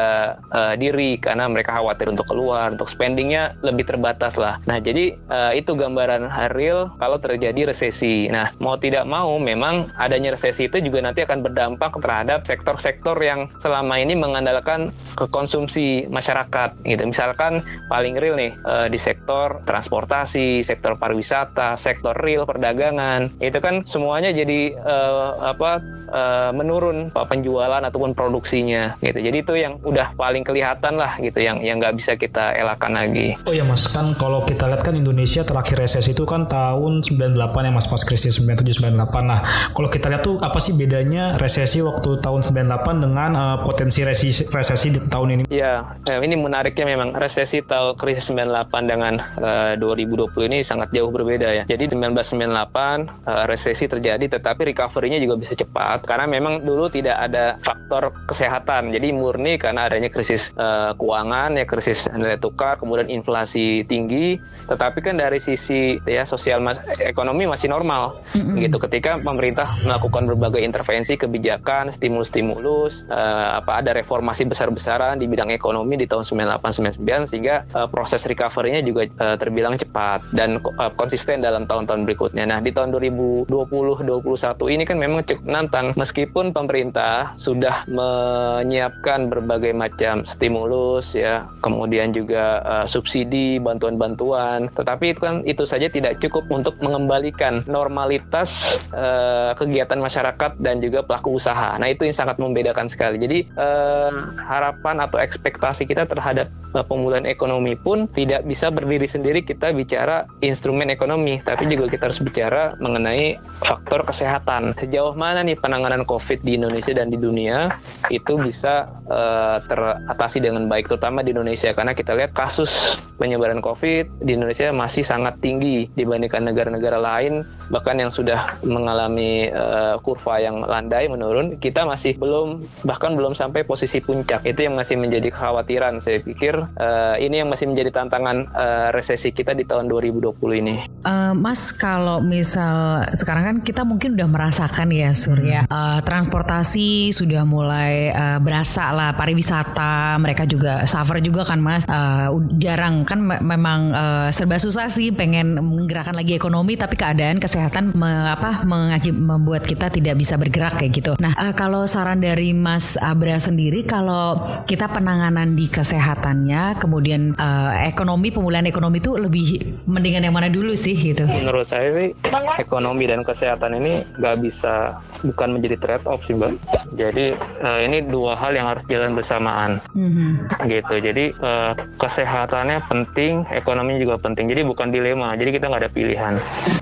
uh, 0.50 0.74
diri 0.74 1.16
karena 1.20 1.46
mereka 1.46 1.78
khawatir 1.78 2.10
untuk 2.10 2.26
keluar 2.28 2.74
untuk 2.74 2.90
spendingnya 2.90 3.54
lebih 3.62 3.86
terbatas 3.86 4.34
lah. 4.34 4.58
Nah 4.66 4.82
jadi 4.82 5.14
uh, 5.30 5.52
itu 5.54 5.76
gambaran 5.76 6.28
real 6.56 6.90
kalau 6.98 7.20
terjadi 7.20 7.70
resesi. 7.70 8.26
Nah 8.32 8.50
mau 8.58 8.74
tidak 8.80 9.04
mau 9.04 9.36
memang 9.36 9.88
adanya 10.00 10.34
resesi 10.34 10.66
itu 10.66 10.80
juga 10.80 11.04
nanti 11.04 11.22
akan 11.22 11.44
berdampak 11.44 11.92
terhadap 12.00 12.48
sektor-sektor 12.48 13.16
yang 13.20 13.48
selama 13.60 14.00
ini 14.00 14.16
mengandalkan 14.16 14.88
ke 15.16 15.28
konsumsi 15.28 16.08
masyarakat 16.08 16.72
gitu. 16.88 17.02
Misalkan 17.04 17.60
paling 17.92 18.16
real 18.16 18.36
nih 18.40 18.55
uh, 18.64 18.86
di 18.86 18.96
sektor 18.96 19.60
transportasi 19.66 20.62
sektor 20.64 20.96
pariwisata 20.96 21.76
sektor 21.76 22.16
real 22.16 22.48
perdagangan 22.48 23.28
itu 23.42 23.58
kan 23.60 23.82
semuanya 23.84 24.32
jadi 24.32 24.76
uh, 24.80 25.52
apa 25.52 25.82
uh, 26.10 26.50
menurun 26.54 27.10
penjualan 27.12 27.82
ataupun 27.82 28.14
produksinya 28.14 28.96
gitu. 29.02 29.18
Jadi 29.18 29.36
itu 29.42 29.52
yang 29.58 29.78
udah 29.82 30.14
paling 30.14 30.46
kelihatan 30.46 30.98
lah 30.98 31.18
gitu 31.18 31.42
yang 31.42 31.60
yang 31.62 31.82
nggak 31.82 31.96
bisa 31.98 32.14
kita 32.14 32.54
elakkan 32.54 32.94
lagi. 32.94 33.34
Oh 33.46 33.54
ya 33.54 33.66
Mas, 33.66 33.86
kan 33.90 34.14
kalau 34.16 34.42
kita 34.46 34.70
lihat 34.70 34.82
kan 34.82 34.94
Indonesia 34.94 35.42
terakhir 35.42 35.82
resesi 35.82 36.14
itu 36.14 36.24
kan 36.24 36.46
tahun 36.46 37.02
98 37.04 37.36
ya 37.66 37.72
Mas 37.72 37.86
pas 37.90 38.02
krisis 38.02 38.38
97 38.38 38.86
98. 38.86 39.26
Nah, 39.26 39.40
kalau 39.74 39.88
kita 39.90 40.06
lihat 40.10 40.22
tuh 40.22 40.38
apa 40.40 40.58
sih 40.62 40.76
bedanya 40.76 41.36
resesi 41.40 41.82
waktu 41.82 42.20
tahun 42.22 42.46
98 42.46 43.04
dengan 43.04 43.30
uh, 43.34 43.56
potensi 43.62 44.02
resesi 44.06 44.46
resesi 44.48 44.94
di 44.94 45.00
tahun 45.02 45.28
ini? 45.40 45.42
Ya, 45.50 45.96
ini 46.06 46.36
menariknya 46.38 46.86
memang 46.86 47.14
resesi 47.16 47.62
tahun 47.64 47.98
krisis 47.98 48.30
98 48.30 48.45
dengan 48.86 49.18
uh, 49.40 49.74
2020 49.78 50.50
ini 50.50 50.58
sangat 50.62 50.92
jauh 50.92 51.10
berbeda 51.10 51.62
ya. 51.62 51.64
Jadi 51.66 51.92
1998 51.94 53.26
uh, 53.26 53.44
resesi 53.50 53.84
terjadi 53.90 54.38
tetapi 54.38 54.72
recovery-nya 54.72 55.18
juga 55.22 55.40
bisa 55.40 55.54
cepat 55.56 56.06
karena 56.06 56.26
memang 56.28 56.62
dulu 56.62 56.90
tidak 56.90 57.16
ada 57.18 57.58
faktor 57.60 58.14
kesehatan. 58.30 58.94
Jadi 58.94 59.12
murni 59.12 59.56
karena 59.56 59.90
adanya 59.90 60.10
krisis 60.12 60.52
uh, 60.56 60.94
keuangan 60.96 61.56
ya 61.58 61.64
krisis 61.64 62.06
nilai 62.12 62.38
tukar, 62.38 62.78
kemudian 62.78 63.08
inflasi 63.10 63.82
tinggi, 63.86 64.38
tetapi 64.70 65.02
kan 65.02 65.18
dari 65.18 65.38
sisi 65.42 65.98
ya 66.04 66.26
sosial 66.26 66.62
mas 66.62 66.78
ekonomi 67.02 67.46
masih 67.46 67.70
normal 67.70 68.18
mm-hmm. 68.34 68.62
gitu 68.66 68.76
ketika 68.82 69.18
pemerintah 69.20 69.78
melakukan 69.82 70.26
berbagai 70.26 70.62
intervensi 70.62 71.18
kebijakan, 71.18 71.94
stimulus-stimulus, 71.94 73.06
uh, 73.08 73.62
apa 73.62 73.82
ada 73.82 73.94
reformasi 73.96 74.46
besar-besaran 74.46 75.18
di 75.18 75.26
bidang 75.30 75.50
ekonomi 75.50 75.98
di 75.98 76.06
tahun 76.06 76.26
98 76.26 77.00
99 77.02 77.30
sehingga 77.30 77.64
uh, 77.72 77.88
proses 77.88 78.22
recovery-nya 78.36 78.84
juga 78.84 79.08
uh, 79.24 79.40
terbilang 79.40 79.80
cepat 79.80 80.20
dan 80.36 80.60
uh, 80.60 80.92
konsisten 81.00 81.40
dalam 81.40 81.64
tahun-tahun 81.64 82.04
berikutnya. 82.04 82.44
Nah, 82.44 82.60
di 82.60 82.68
tahun 82.68 82.92
2020 82.92 83.48
2021 83.48 84.76
ini 84.76 84.84
kan 84.84 85.00
memang 85.00 85.24
cukup 85.24 85.40
menantang 85.48 85.96
meskipun 85.96 86.52
pemerintah 86.52 87.32
sudah 87.40 87.88
menyiapkan 87.88 89.32
berbagai 89.32 89.72
macam 89.72 90.28
stimulus 90.28 91.16
ya, 91.16 91.48
kemudian 91.64 92.12
juga 92.12 92.60
uh, 92.68 92.84
subsidi, 92.84 93.56
bantuan-bantuan, 93.56 94.68
tetapi 94.76 95.16
itu 95.16 95.20
kan 95.24 95.40
itu 95.48 95.64
saja 95.64 95.88
tidak 95.88 96.20
cukup 96.20 96.44
untuk 96.52 96.76
mengembalikan 96.84 97.64
normalitas 97.64 98.76
uh, 98.92 99.56
kegiatan 99.56 99.96
masyarakat 99.96 100.60
dan 100.60 100.84
juga 100.84 101.00
pelaku 101.00 101.40
usaha. 101.40 101.80
Nah, 101.80 101.88
itu 101.88 102.04
yang 102.04 102.16
sangat 102.16 102.36
membedakan 102.36 102.92
sekali. 102.92 103.16
Jadi 103.16 103.48
uh, 103.56 104.12
harapan 104.44 105.00
atau 105.00 105.16
ekspektasi 105.22 105.88
kita 105.88 106.04
terhadap 106.04 106.50
pemulihan 106.84 107.24
ekonomi 107.24 107.78
pun 107.78 108.04
tidak 108.12 108.25
bisa 108.44 108.68
berdiri 108.68 109.06
sendiri 109.06 109.40
kita 109.46 109.72
bicara 109.72 110.26
instrumen 110.42 110.90
ekonomi, 110.90 111.38
tapi 111.46 111.70
juga 111.70 111.86
kita 111.90 112.10
harus 112.10 112.20
bicara 112.20 112.74
mengenai 112.82 113.38
faktor 113.62 114.02
kesehatan. 114.02 114.74
Sejauh 114.76 115.14
mana 115.14 115.46
nih 115.46 115.56
penanganan 115.56 116.02
COVID 116.02 116.42
di 116.42 116.58
Indonesia 116.58 116.92
dan 116.92 117.08
di 117.12 117.18
dunia 117.18 117.76
itu 118.10 118.36
bisa 118.40 118.90
uh, 119.06 119.62
teratasi 119.70 120.42
dengan 120.42 120.66
baik, 120.66 120.90
terutama 120.90 121.22
di 121.22 121.30
Indonesia 121.30 121.70
karena 121.72 121.94
kita 121.94 122.16
lihat 122.18 122.34
kasus 122.34 122.98
penyebaran 123.16 123.64
COVID 123.64 124.26
di 124.26 124.36
Indonesia 124.36 124.68
masih 124.74 125.06
sangat 125.06 125.38
tinggi 125.40 125.88
dibandingkan 125.96 126.44
negara-negara 126.44 126.98
lain, 127.00 127.46
bahkan 127.70 127.96
yang 127.96 128.12
sudah 128.12 128.58
mengalami 128.66 129.48
uh, 129.54 129.96
kurva 130.02 130.42
yang 130.42 130.64
landai 130.64 131.08
menurun, 131.08 131.56
kita 131.62 131.86
masih 131.86 132.18
belum 132.18 132.64
bahkan 132.84 133.14
belum 133.14 133.32
sampai 133.36 133.62
posisi 133.64 134.02
puncak. 134.02 134.44
Itu 134.44 134.66
yang 134.66 134.74
masih 134.76 134.98
menjadi 135.00 135.32
kekhawatiran. 135.32 136.00
Saya 136.00 136.20
pikir 136.20 136.54
uh, 136.56 137.16
ini 137.20 137.44
yang 137.44 137.48
masih 137.52 137.68
menjadi 137.68 137.92
tantangan 137.92 138.05
uh, 138.08 138.88
resesi 138.94 139.30
kita 139.30 139.52
di 139.52 139.66
tahun 139.66 139.90
2020 139.90 140.62
ini. 140.62 140.74
Uh, 141.02 141.32
Mas, 141.36 141.70
kalau 141.70 142.18
misal 142.22 143.06
sekarang 143.14 143.44
kan 143.44 143.56
kita 143.62 143.82
mungkin 143.86 144.18
udah 144.18 144.28
merasakan 144.28 144.90
ya 144.90 145.10
Surya 145.14 145.64
hmm. 145.64 145.72
uh, 145.72 146.00
transportasi 146.02 147.10
sudah 147.14 147.42
mulai 147.46 148.10
uh, 148.10 148.38
berasa 148.42 148.90
lah 148.90 149.14
pariwisata 149.14 150.18
mereka 150.18 150.44
juga 150.44 150.84
suffer 150.84 151.22
juga 151.22 151.46
kan 151.46 151.58
Mas 151.62 151.86
uh, 151.86 152.34
jarang 152.58 153.06
kan 153.06 153.22
me 153.22 153.38
memang 153.40 153.90
uh, 153.94 154.28
serba 154.34 154.58
susah 154.58 154.90
sih 154.90 155.14
pengen 155.14 155.58
menggerakkan 155.58 156.14
lagi 156.16 156.34
ekonomi 156.34 156.74
tapi 156.74 156.98
keadaan 156.98 157.38
kesehatan 157.38 157.94
me 157.94 158.10
apa 158.26 158.66
mengakib 158.66 159.14
membuat 159.14 159.64
kita 159.64 159.88
tidak 159.88 160.18
bisa 160.18 160.34
bergerak 160.36 160.76
kayak 160.78 160.92
gitu. 160.92 161.12
Nah 161.22 161.32
uh, 161.38 161.54
kalau 161.54 161.86
saran 161.86 162.20
dari 162.20 162.52
Mas 162.52 162.98
Abra 162.98 163.38
sendiri 163.38 163.86
kalau 163.86 164.38
kita 164.66 164.90
penanganan 164.90 165.54
di 165.54 165.70
kesehatannya 165.70 166.76
kemudian 166.80 167.36
uh, 167.38 167.70
ekonomi 167.96 168.28
pemulihan 168.28 168.68
ekonomi 168.68 169.00
itu 169.00 169.16
lebih 169.16 169.80
mendingan 169.88 170.28
yang 170.28 170.36
mana 170.36 170.52
dulu 170.52 170.76
sih 170.76 170.92
gitu? 170.92 171.24
Menurut 171.24 171.64
saya 171.64 171.96
sih 171.96 172.12
ekonomi 172.60 173.08
dan 173.08 173.24
kesehatan 173.24 173.80
ini 173.80 174.04
nggak 174.20 174.36
bisa 174.44 175.00
bukan 175.24 175.56
menjadi 175.56 175.80
trade 175.80 176.04
off 176.04 176.20
sih 176.28 176.36
mbak. 176.36 176.60
Jadi 176.92 177.32
uh, 177.64 177.80
ini 177.80 178.04
dua 178.04 178.36
hal 178.36 178.52
yang 178.52 178.68
harus 178.68 178.84
jalan 178.92 179.16
bersamaan, 179.16 179.80
mm-hmm. 179.96 180.68
gitu. 180.68 180.94
Jadi 181.00 181.32
uh, 181.40 181.72
kesehatannya 181.96 182.84
penting, 182.84 183.48
ekonomi 183.48 183.96
juga 183.96 184.20
penting. 184.20 184.52
Jadi 184.52 184.60
bukan 184.68 184.92
dilema. 184.92 185.32
Jadi 185.40 185.56
kita 185.56 185.72
nggak 185.72 185.88
ada 185.88 185.92
pilihan. 185.92 186.34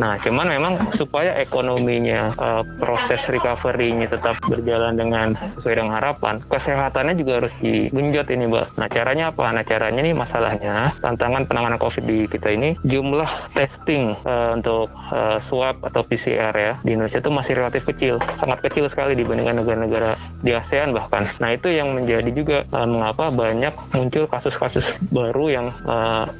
Nah, 0.02 0.18
cuman 0.18 0.50
memang 0.50 0.73
supaya 0.99 1.38
ekonominya 1.38 2.35
uh, 2.42 2.66
proses 2.83 3.23
recovery-nya 3.30 4.11
tetap 4.11 4.35
berjalan 4.50 4.99
dengan 4.99 5.38
sesuai 5.62 5.78
dengan 5.78 5.94
harapan, 6.02 6.42
kesehatannya 6.50 7.14
juga 7.14 7.33
harus 7.38 7.54
digenjot 7.62 8.26
ini, 8.35 8.50
Mbak. 8.50 8.66
Nah, 8.83 8.88
caranya 8.90 9.25
apa? 9.30 9.47
Nah, 9.54 9.62
caranya 9.62 10.00
nih 10.02 10.14
masalahnya 10.16 10.90
tantangan 11.04 11.44
penanganan 11.44 11.76
COVID 11.76 12.08
di 12.08 12.25
kita 12.25 12.49
ini 12.56 12.80
jumlah 12.88 13.52
testing 13.52 14.16
uh, 14.25 14.56
untuk 14.56 14.88
uh, 15.12 15.37
swab 15.44 15.84
atau 15.84 16.00
PCR 16.00 16.56
ya 16.56 16.73
di 16.80 16.96
Indonesia 16.96 17.20
itu 17.20 17.28
masih 17.28 17.52
relatif 17.61 17.84
kecil, 17.84 18.16
sangat 18.40 18.64
kecil 18.64 18.88
sekali 18.88 19.12
dibandingkan 19.12 19.61
negara-negara 19.61 20.16
di 20.40 20.56
ASEAN 20.56 20.96
bahkan. 20.96 21.28
Nah, 21.44 21.52
itu 21.52 21.68
yang 21.68 21.92
menjadi 21.92 22.30
juga 22.32 22.58
uh, 22.73 22.88
mengapa 22.88 23.28
banyak 23.28 23.76
muncul 23.92 24.25
kasus-kasus 24.25 24.88
baru 25.12 25.44
yang 25.52 25.66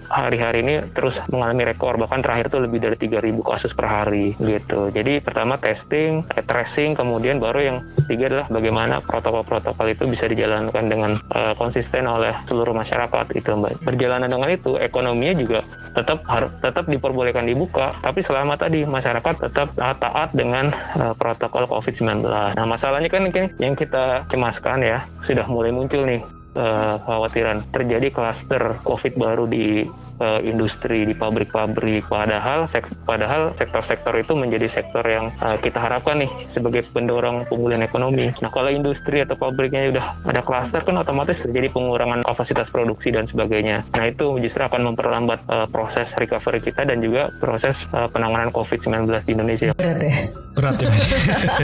hari-hari 0.09 0.61
uh, 0.61 0.64
ini 0.64 0.75
terus 0.97 1.21
mengalami 1.28 1.68
rekor 1.68 2.00
bahkan 2.00 2.25
terakhir 2.25 2.49
itu 2.49 2.59
lebih 2.64 2.78
dari 2.80 2.97
3000 2.97 3.44
kasus 3.44 3.73
per 3.76 3.85
hari 3.85 4.33
gitu. 4.40 4.88
Jadi 4.94 5.21
pertama 5.21 5.61
testing, 5.61 6.25
tracing, 6.49 6.97
kemudian 6.97 7.42
baru 7.42 7.61
yang 7.61 7.76
ketiga 8.04 8.25
adalah 8.33 8.47
bagaimana 8.49 8.94
protokol-protokol 9.04 9.87
itu 9.92 10.04
bisa 10.09 10.25
dijalankan 10.30 10.85
dengan 10.88 11.18
uh, 11.35 11.52
konsisten 11.59 12.09
oleh 12.09 12.33
seluruh 12.49 12.73
masyarakat 12.73 13.26
itu 13.35 13.50
Mbak. 13.50 13.85
Perjalanan 13.85 14.30
dengan 14.30 14.53
itu 14.54 14.78
ekonominya 14.78 15.34
juga 15.37 15.61
tetap 15.94 16.26
harus 16.26 16.50
tetap 16.58 16.84
diperbolehkan 16.90 17.46
dibuka, 17.46 17.94
tapi 18.02 18.20
selama 18.20 18.58
tadi 18.58 18.82
masyarakat 18.82 19.34
tetap 19.46 19.70
taat 19.78 20.34
dengan 20.34 20.75
uh, 20.99 21.14
protokol 21.14 21.70
COVID-19. 21.70 22.26
Nah, 22.58 22.66
masalahnya 22.66 23.06
kan 23.06 23.30
yang 23.62 23.75
kita 23.78 24.26
cemaskan 24.26 24.82
ya, 24.82 25.06
sudah 25.23 25.46
mulai 25.46 25.70
muncul 25.70 26.02
nih 26.02 26.20
uh, 26.58 26.99
khawatiran 27.06 27.62
terjadi 27.70 28.11
klaster 28.11 28.78
COVID 28.82 29.14
baru 29.14 29.44
di 29.46 29.87
uh, 30.21 30.40
industri 30.44 31.06
di 31.09 31.14
pabrik-pabrik 31.16 32.06
padahal 32.06 32.66
sek 32.71 32.87
padahal 33.09 33.54
sektor-sektor 33.56 34.14
itu 34.18 34.33
menjadi 34.37 34.66
sektor 34.71 35.02
yang 35.06 35.33
uh, 35.42 35.56
kita 35.59 35.80
harapkan 35.80 36.23
nih 36.23 36.30
sebagai 36.52 36.87
pendorong 36.92 37.47
pemulihan 37.49 37.83
ekonomi. 37.83 38.30
Nah 38.42 38.50
kalau 38.52 38.71
industri 38.71 39.23
atau 39.23 39.35
pabriknya 39.38 39.90
udah 39.90 40.06
ada 40.28 40.42
klaster 40.44 40.80
kan 40.85 41.00
otomatis 41.00 41.42
terjadi 41.42 41.73
pengurangan 41.73 42.23
kapasitas 42.23 42.68
produksi 42.71 43.11
dan 43.11 43.26
sebagainya. 43.26 43.83
Nah 43.97 44.04
itu 44.11 44.38
justru 44.38 44.62
akan 44.62 44.94
memperlambat 44.94 45.40
uh, 45.50 45.66
proses 45.71 46.11
recovery 46.21 46.62
kita 46.62 46.87
dan 46.87 47.00
juga 47.02 47.33
proses 47.40 47.87
uh, 47.97 48.06
penanganan 48.11 48.54
COVID-19 48.54 49.09
di 49.26 49.30
Indonesia. 49.35 49.71
Berat 49.75 49.99
ya. 49.99 50.14
Berat 50.54 50.76
ya. 50.78 50.90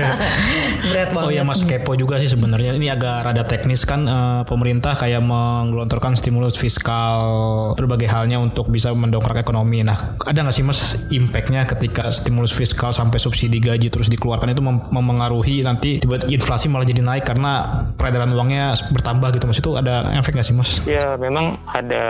Berat 0.90 1.09
banget. 1.14 1.26
Oh 1.26 1.30
ya 1.30 1.42
Mas 1.47 1.62
kepo 1.62 1.95
juga 1.95 2.19
sih 2.19 2.26
sebenarnya 2.26 2.75
ini 2.75 2.90
agak 2.90 3.23
rada 3.23 3.45
teknis 3.47 3.87
kan 3.87 4.02
uh, 4.09 4.42
pemerintah 4.42 4.99
kayak 4.99 5.23
menggelontorkan 5.23 6.19
stimulus 6.19 6.59
fiskal 6.59 7.23
berbagai 7.78 8.11
halnya 8.11 8.39
untuk 8.40 8.73
bisa 8.73 8.90
mendongkrak 8.97 9.44
ekonomi. 9.44 9.85
Nah, 9.85 10.16
ada 10.25 10.38
nggak 10.40 10.54
sih 10.56 10.64
mas 10.64 10.97
impactnya 11.12 11.68
ketika 11.68 12.09
stimulus 12.09 12.50
fiskal 12.56 12.90
sampai 12.90 13.20
subsidi 13.20 13.61
gaji 13.61 13.92
terus 13.92 14.09
dikeluarkan 14.09 14.56
itu 14.56 14.62
mem 14.64 14.80
memengaruhi 14.90 15.62
nanti 15.62 16.00
tiba 16.00 16.16
inflasi 16.26 16.73
malah 16.73 16.88
jadi 16.88 17.04
naik 17.04 17.28
karena 17.28 17.85
peredaran 17.94 18.32
uangnya 18.32 18.75
bertambah 18.90 19.37
gitu 19.37 19.44
mas 19.47 19.61
itu 19.61 19.70
ada 19.76 20.09
efek 20.16 20.35
nggak 20.35 20.47
sih 20.47 20.56
mas? 20.56 20.70
Ya 20.88 21.14
memang 21.20 21.61
ada 21.70 22.04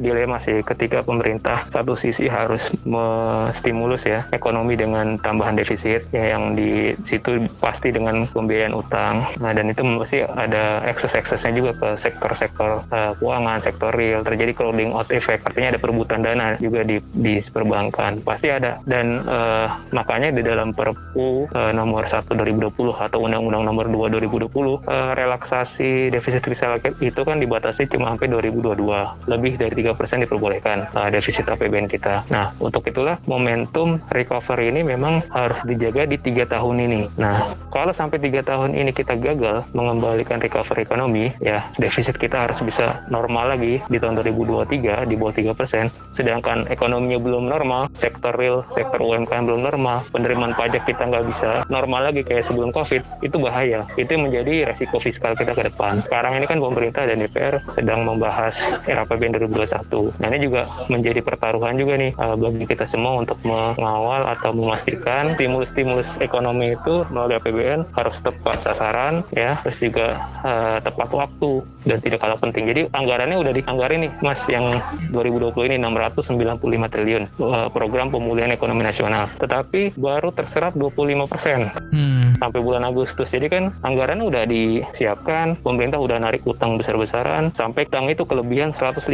dilema 0.00 0.40
sih 0.40 0.64
ketika 0.64 1.04
pemerintah 1.04 1.68
satu 1.70 1.94
sisi 1.94 2.26
harus 2.26 2.62
menstimulus 2.88 4.08
ya 4.08 4.24
ekonomi 4.32 4.74
dengan 4.74 5.20
tambahan 5.20 5.58
defisit 5.58 6.08
ya 6.10 6.34
yang 6.34 6.56
di 6.56 6.96
situ 7.06 7.46
pasti 7.60 7.92
dengan 7.92 8.24
pembiayaan 8.30 8.74
utang. 8.74 9.28
Nah 9.38 9.52
dan 9.52 9.70
itu 9.70 9.84
mesti 9.84 10.24
ada 10.24 10.82
ekses-eksesnya 10.88 11.52
juga 11.52 11.72
ke 11.76 11.88
sektor-sektor 12.00 12.82
uh, 12.88 13.12
keuangan, 13.18 13.60
sektor 13.62 13.90
real 13.92 14.24
terjadi 14.24 14.52
crowding 14.56 14.94
out 14.94 15.08
effect 15.12 15.41
artinya 15.42 15.76
ada 15.76 15.80
perebutan 15.80 16.20
dana 16.22 16.54
juga 16.58 16.86
di 16.86 17.02
di 17.12 17.42
perbankan. 17.42 18.22
Pasti 18.22 18.48
ada. 18.48 18.78
Dan 18.86 19.26
uh, 19.26 19.68
makanya 19.90 20.32
di 20.32 20.42
dalam 20.42 20.72
Perpu 20.72 21.50
uh, 21.50 21.72
nomor 21.74 22.06
1 22.08 22.26
2020 22.32 22.72
atau 22.96 23.18
Undang-Undang 23.22 23.62
nomor 23.66 23.86
2 23.90 24.22
2020 24.22 24.48
uh, 24.86 25.12
relaksasi 25.14 26.10
defisit 26.14 26.42
fiskal 26.46 26.78
itu 27.02 27.20
kan 27.22 27.36
dibatasi 27.38 27.86
cuma 27.90 28.14
sampai 28.14 28.30
2022 28.30 29.28
lebih 29.28 29.58
dari 29.58 29.74
tiga 29.76 29.92
persen 29.92 30.24
diperbolehkan 30.24 30.90
uh, 30.94 31.08
defisit 31.12 31.46
APBN 31.46 31.90
kita. 31.90 32.24
Nah 32.30 32.54
untuk 32.62 32.86
itulah 32.88 33.18
momentum 33.26 34.00
recovery 34.10 34.70
ini 34.72 34.86
memang 34.86 35.24
harus 35.30 35.58
dijaga 35.66 36.08
di 36.08 36.16
tiga 36.18 36.48
tahun 36.48 36.86
ini. 36.88 37.00
Nah 37.18 37.52
kalau 37.68 37.92
sampai 37.92 38.22
tiga 38.22 38.40
tahun 38.44 38.74
ini 38.76 38.90
kita 38.94 39.18
gagal 39.18 39.66
mengembalikan 39.76 40.40
recovery 40.40 40.84
ekonomi 40.84 41.32
ya 41.40 41.66
defisit 41.76 42.16
kita 42.16 42.48
harus 42.48 42.58
bisa 42.62 43.04
normal 43.08 43.56
lagi 43.56 43.80
di 43.88 43.98
tahun 43.98 44.20
2023 44.20 45.08
di 45.08 45.14
bawah 45.16 45.31
3%, 45.32 45.88
sedangkan 46.14 46.68
ekonominya 46.68 47.18
belum 47.18 47.48
normal, 47.48 47.88
sektor 47.96 48.32
real, 48.36 48.62
sektor 48.76 49.00
UMKM 49.00 49.44
belum 49.48 49.64
normal, 49.64 50.04
penerimaan 50.12 50.54
pajak 50.54 50.84
kita 50.86 51.08
nggak 51.08 51.24
bisa 51.32 51.50
normal 51.72 52.12
lagi 52.12 52.22
kayak 52.22 52.46
sebelum 52.46 52.70
COVID, 52.70 53.24
itu 53.24 53.36
bahaya. 53.40 53.88
Itu 53.96 54.14
menjadi 54.20 54.70
resiko 54.72 55.00
fiskal 55.00 55.34
kita 55.34 55.56
ke 55.56 55.72
depan. 55.72 56.04
Sekarang 56.04 56.38
ini 56.38 56.46
kan 56.46 56.60
pemerintah 56.60 57.08
dan 57.08 57.18
DPR 57.20 57.58
sedang 57.74 58.04
membahas 58.04 58.54
RAPBN 58.84 59.40
2021. 59.40 60.20
Nah 60.20 60.26
ini 60.30 60.38
juga 60.44 60.62
menjadi 60.86 61.20
pertaruhan 61.24 61.74
juga 61.80 61.96
nih 61.96 62.12
uh, 62.20 62.36
bagi 62.36 62.64
kita 62.68 62.84
semua 62.86 63.22
untuk 63.22 63.38
mengawal 63.42 64.28
atau 64.38 64.52
memastikan 64.52 65.34
stimulus-stimulus 65.36 66.08
ekonomi 66.20 66.76
itu 66.76 67.04
melalui 67.10 67.38
APBN 67.40 67.88
harus 67.96 68.16
tepat 68.20 68.60
sasaran 68.62 69.24
ya, 69.32 69.58
terus 69.64 69.78
juga 69.80 70.20
uh, 70.44 70.78
tepat 70.82 71.08
waktu 71.10 71.64
dan 71.88 71.98
tidak 72.02 72.18
kalah 72.22 72.38
penting. 72.38 72.68
Jadi 72.68 72.80
anggarannya 72.92 73.38
udah 73.38 73.52
dianggarin 73.54 74.08
nih 74.08 74.12
Mas 74.22 74.40
yang 74.46 74.78
2020 75.22 75.70
ini 75.70 75.76
695 75.78 76.58
triliun 76.92 77.24
uh, 77.38 77.68
program 77.70 78.10
pemulihan 78.10 78.50
ekonomi 78.50 78.82
nasional. 78.82 79.30
Tetapi 79.38 79.94
baru 79.94 80.34
terserap 80.34 80.74
25 80.74 81.30
persen 81.30 81.70
hmm. 81.94 82.42
sampai 82.42 82.60
bulan 82.60 82.82
Agustus. 82.82 83.30
Jadi 83.30 83.46
kan 83.46 83.64
anggaran 83.86 84.20
udah 84.20 84.42
disiapkan, 84.44 85.54
pemerintah 85.62 86.02
udah 86.02 86.18
narik 86.18 86.42
utang 86.42 86.74
besar-besaran 86.74 87.54
sampai 87.54 87.86
utang 87.86 88.10
itu 88.10 88.26
kelebihan 88.26 88.74
150 88.74 89.06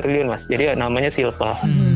triliun 0.00 0.26
mas. 0.32 0.42
Jadi 0.48 0.72
namanya 0.72 1.12
silpa. 1.12 1.60
Hmm 1.60 1.91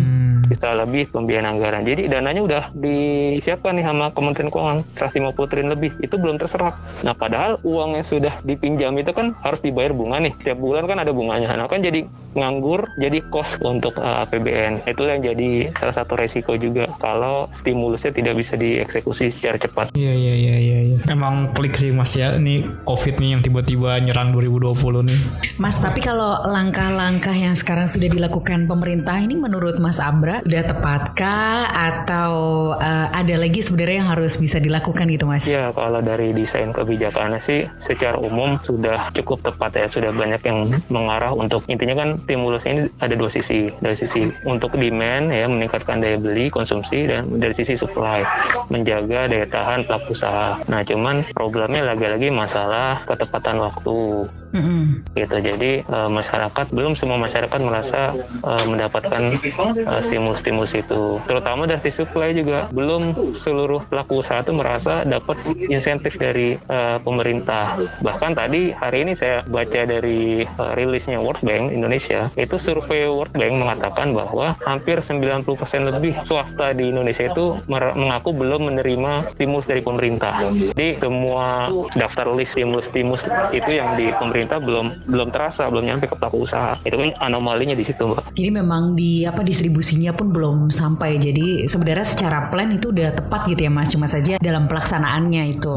bisa 0.46 0.72
lebih 0.72 1.10
pembiayaan 1.10 1.58
anggaran. 1.58 1.82
Jadi 1.82 2.08
dananya 2.10 2.42
udah 2.42 2.62
disiapkan 2.74 3.76
nih 3.78 3.84
sama 3.86 4.10
Kementerian 4.14 4.50
Keuangan 4.50 4.78
150 4.94 5.50
triliun 5.50 5.70
lebih. 5.74 5.90
Itu 6.00 6.16
belum 6.16 6.38
terserap. 6.38 6.78
Nah, 7.02 7.12
padahal 7.12 7.58
uang 7.66 7.98
yang 7.98 8.06
sudah 8.06 8.34
dipinjam 8.46 8.94
itu 8.96 9.10
kan 9.10 9.34
harus 9.42 9.60
dibayar 9.60 9.92
bunga 9.92 10.22
nih. 10.22 10.32
Setiap 10.40 10.58
bulan 10.58 10.86
kan 10.86 10.98
ada 11.02 11.12
bunganya. 11.12 11.52
Nah, 11.54 11.66
kan 11.68 11.82
jadi 11.82 12.06
nganggur, 12.36 12.86
jadi 13.00 13.24
kos 13.32 13.58
untuk 13.64 13.96
uh, 13.98 14.24
APBN. 14.28 14.84
Itu 14.86 15.08
yang 15.08 15.24
jadi 15.24 15.72
salah 15.76 15.94
satu 15.96 16.14
resiko 16.20 16.54
juga 16.54 16.86
kalau 17.00 17.48
stimulusnya 17.60 18.12
tidak 18.12 18.38
bisa 18.38 18.54
dieksekusi 18.54 19.32
secara 19.32 19.56
cepat. 19.56 19.92
Iya, 19.96 20.12
iya, 20.12 20.34
iya, 20.36 20.56
iya. 20.60 20.78
Ya. 20.94 20.98
Emang 21.08 21.56
klik 21.56 21.74
sih 21.74 21.90
Mas 21.90 22.12
ya. 22.12 22.36
Ini 22.36 22.84
COVID 22.84 23.16
nih 23.18 23.28
yang 23.36 23.42
tiba-tiba 23.42 23.98
nyerang 24.04 24.36
2020 24.36 25.08
nih. 25.08 25.20
Mas, 25.56 25.80
tapi 25.80 26.04
kalau 26.04 26.44
langkah-langkah 26.44 27.32
yang 27.32 27.56
sekarang 27.56 27.88
sudah 27.88 28.12
dilakukan 28.12 28.68
pemerintah 28.68 29.16
ini 29.16 29.34
menurut 29.34 29.80
Mas 29.80 29.96
Abra 29.96 30.35
sudah 30.44 30.62
tepatkah 30.66 31.56
atau 31.70 32.32
uh, 32.76 33.06
ada 33.12 33.34
lagi 33.38 33.60
sebenarnya 33.62 34.04
yang 34.04 34.10
harus 34.12 34.36
bisa 34.36 34.60
dilakukan 34.60 35.08
gitu 35.08 35.24
mas? 35.24 35.44
Ya 35.46 35.70
kalau 35.72 36.02
dari 36.02 36.34
desain 36.34 36.74
kebijakannya 36.74 37.40
sih 37.44 37.64
secara 37.84 38.18
umum 38.20 38.58
sudah 38.66 39.08
cukup 39.14 39.44
tepat 39.46 39.70
ya 39.76 39.86
sudah 39.88 40.10
banyak 40.12 40.42
yang 40.44 40.58
mengarah 40.92 41.32
untuk 41.32 41.64
intinya 41.70 42.04
kan 42.04 42.08
stimulus 42.26 42.64
ini 42.66 42.90
ada 43.00 43.14
dua 43.14 43.30
sisi 43.30 43.70
dari 43.80 43.96
sisi 43.96 44.28
untuk 44.44 44.74
demand 44.76 45.30
ya 45.30 45.46
meningkatkan 45.48 46.02
daya 46.02 46.18
beli 46.20 46.52
konsumsi 46.52 47.08
dan 47.08 47.28
dari 47.38 47.54
sisi 47.56 47.78
supply 47.78 48.26
menjaga 48.68 49.30
daya 49.30 49.46
tahan 49.48 49.86
pelaku 49.86 50.12
usaha. 50.12 50.58
Nah 50.66 50.80
cuman 50.82 51.24
problemnya 51.32 51.94
lagi-lagi 51.94 52.28
masalah 52.32 53.04
ketepatan 53.06 53.60
waktu 53.62 54.26
Mm-hmm. 54.56 55.12
gitu 55.18 55.36
jadi 55.42 55.70
uh, 55.90 56.08
masyarakat 56.08 56.66
belum 56.72 56.96
semua 56.96 57.20
masyarakat 57.20 57.60
merasa 57.60 58.16
uh, 58.40 58.64
mendapatkan 58.64 59.36
uh, 59.84 60.02
stimulus-stimulus 60.26 60.73
itu 60.75 61.02
terutama 61.28 61.68
dari 61.68 61.90
supply 61.92 62.33
juga 62.33 62.71
belum 62.73 63.12
seluruh 63.42 63.85
pelaku 63.90 64.25
usaha 64.25 64.40
itu 64.40 64.52
merasa 64.56 65.04
dapat 65.04 65.37
insentif 65.68 66.16
dari 66.16 66.56
uh, 66.71 66.99
pemerintah 67.02 67.76
bahkan 68.00 68.33
tadi 68.33 68.73
hari 68.73 69.04
ini 69.06 69.12
saya 69.14 69.45
baca 69.47 69.85
dari 69.85 70.42
uh, 70.47 70.73
rilisnya 70.75 71.21
World 71.21 71.42
Bank 71.45 71.71
Indonesia 71.71 72.33
itu 72.38 72.56
survei 72.56 73.06
World 73.06 73.35
Bank 73.35 73.54
mengatakan 73.61 74.16
bahwa 74.16 74.56
hampir 74.64 74.99
90% 75.02 75.47
lebih 75.92 76.16
swasta 76.25 76.73
di 76.73 76.90
Indonesia 76.90 77.28
itu 77.28 77.61
mengaku 77.68 78.33
belum 78.33 78.73
menerima 78.73 79.37
stimulus 79.37 79.66
dari 79.68 79.83
pemerintah 79.83 80.42
jadi 80.73 80.99
semua 81.02 81.71
daftar 81.95 82.33
list 82.33 82.56
stimulus-stimulus 82.56 83.23
itu 83.52 83.71
yang 83.75 83.99
di 83.99 84.09
pemerintah 84.16 84.47
pemerintah 84.47 84.62
belum 84.62 84.87
belum 85.11 85.28
terasa, 85.35 85.68
belum 85.68 85.85
nyampe 85.85 86.06
ke 86.09 86.16
pelaku 86.16 86.47
usaha. 86.47 86.78
Itu 86.87 86.97
kan 86.97 87.11
anomalinya 87.21 87.75
di 87.75 87.85
situ, 87.85 88.06
Mbak. 88.06 88.37
Jadi 88.38 88.50
memang 88.52 88.95
di 88.95 89.26
apa 89.26 89.42
distribusinya 89.42 90.14
pun 90.16 90.32
belum 90.32 90.56
sampai. 90.68 91.16
Jadi 91.16 91.68
sebenarnya 91.68 92.02
secara 92.02 92.49
plan 92.49 92.73
itu 92.73 92.90
udah 92.90 93.14
tepat 93.14 93.46
gitu 93.46 93.61
ya 93.62 93.70
Mas. 93.70 93.92
Cuma 93.92 94.08
saja 94.08 94.40
dalam 94.40 94.66
pelaksanaannya 94.66 95.42
itu. 95.52 95.75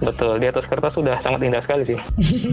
Betul, 0.00 0.38
di 0.38 0.46
atas 0.46 0.64
kertas 0.64 0.94
sudah 0.94 1.18
sangat 1.18 1.42
indah 1.44 1.60
sekali 1.60 1.82
sih. 1.84 1.98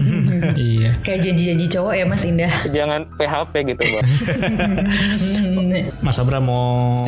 iya. 0.58 0.98
Kayak 1.00 1.20
janji-janji 1.24 1.66
cowok 1.70 1.94
ya 1.94 2.04
Mas 2.04 2.22
Indah. 2.26 2.52
Jangan 2.68 3.00
PHP 3.14 3.54
gitu, 3.72 3.82
Mbak. 3.86 4.02
Mas 6.04 6.18
Abra 6.18 6.42
mau 6.42 7.06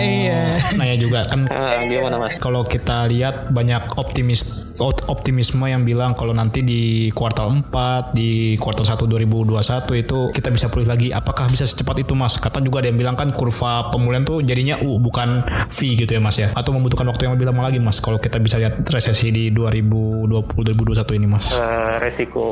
nanya 0.70 0.96
juga 0.96 1.26
kan 1.26 1.50
Ah, 1.50 1.82
gimana, 1.84 2.16
Mas? 2.16 2.38
kalau 2.38 2.62
kita 2.62 3.10
lihat 3.10 3.50
banyak 3.50 3.82
optimis 3.98 4.69
optimisme 4.80 5.68
yang 5.68 5.84
bilang 5.84 6.16
kalau 6.16 6.32
nanti 6.32 6.64
di 6.64 7.12
kuartal 7.12 7.52
4 7.68 8.16
di 8.16 8.56
kuartal 8.56 8.88
1 8.88 9.04
2021 9.04 10.00
itu 10.00 10.18
kita 10.32 10.48
bisa 10.48 10.66
pulih 10.72 10.88
lagi. 10.88 11.12
Apakah 11.12 11.52
bisa 11.52 11.68
secepat 11.68 12.00
itu 12.00 12.16
Mas? 12.16 12.40
Kata 12.40 12.64
juga 12.64 12.80
ada 12.80 12.88
yang 12.88 12.98
bilang 12.98 13.16
kan 13.18 13.34
kurva 13.36 13.92
pemulihan 13.92 14.24
tuh 14.24 14.40
jadinya 14.40 14.80
U 14.80 14.96
bukan 14.96 15.44
V 15.68 15.78
gitu 16.00 16.10
ya 16.16 16.20
Mas 16.22 16.40
ya. 16.40 16.48
Atau 16.56 16.72
membutuhkan 16.72 17.04
waktu 17.12 17.28
yang 17.28 17.36
lebih 17.36 17.52
lama 17.52 17.68
lagi 17.68 17.76
Mas 17.82 18.00
kalau 18.00 18.16
kita 18.16 18.40
bisa 18.40 18.56
lihat 18.56 18.80
resesi 18.88 19.28
di 19.28 19.44
2020 19.52 20.30
2021 20.56 21.18
ini 21.20 21.26
Mas? 21.28 21.52
Eh, 21.52 21.94
resiko 22.00 22.46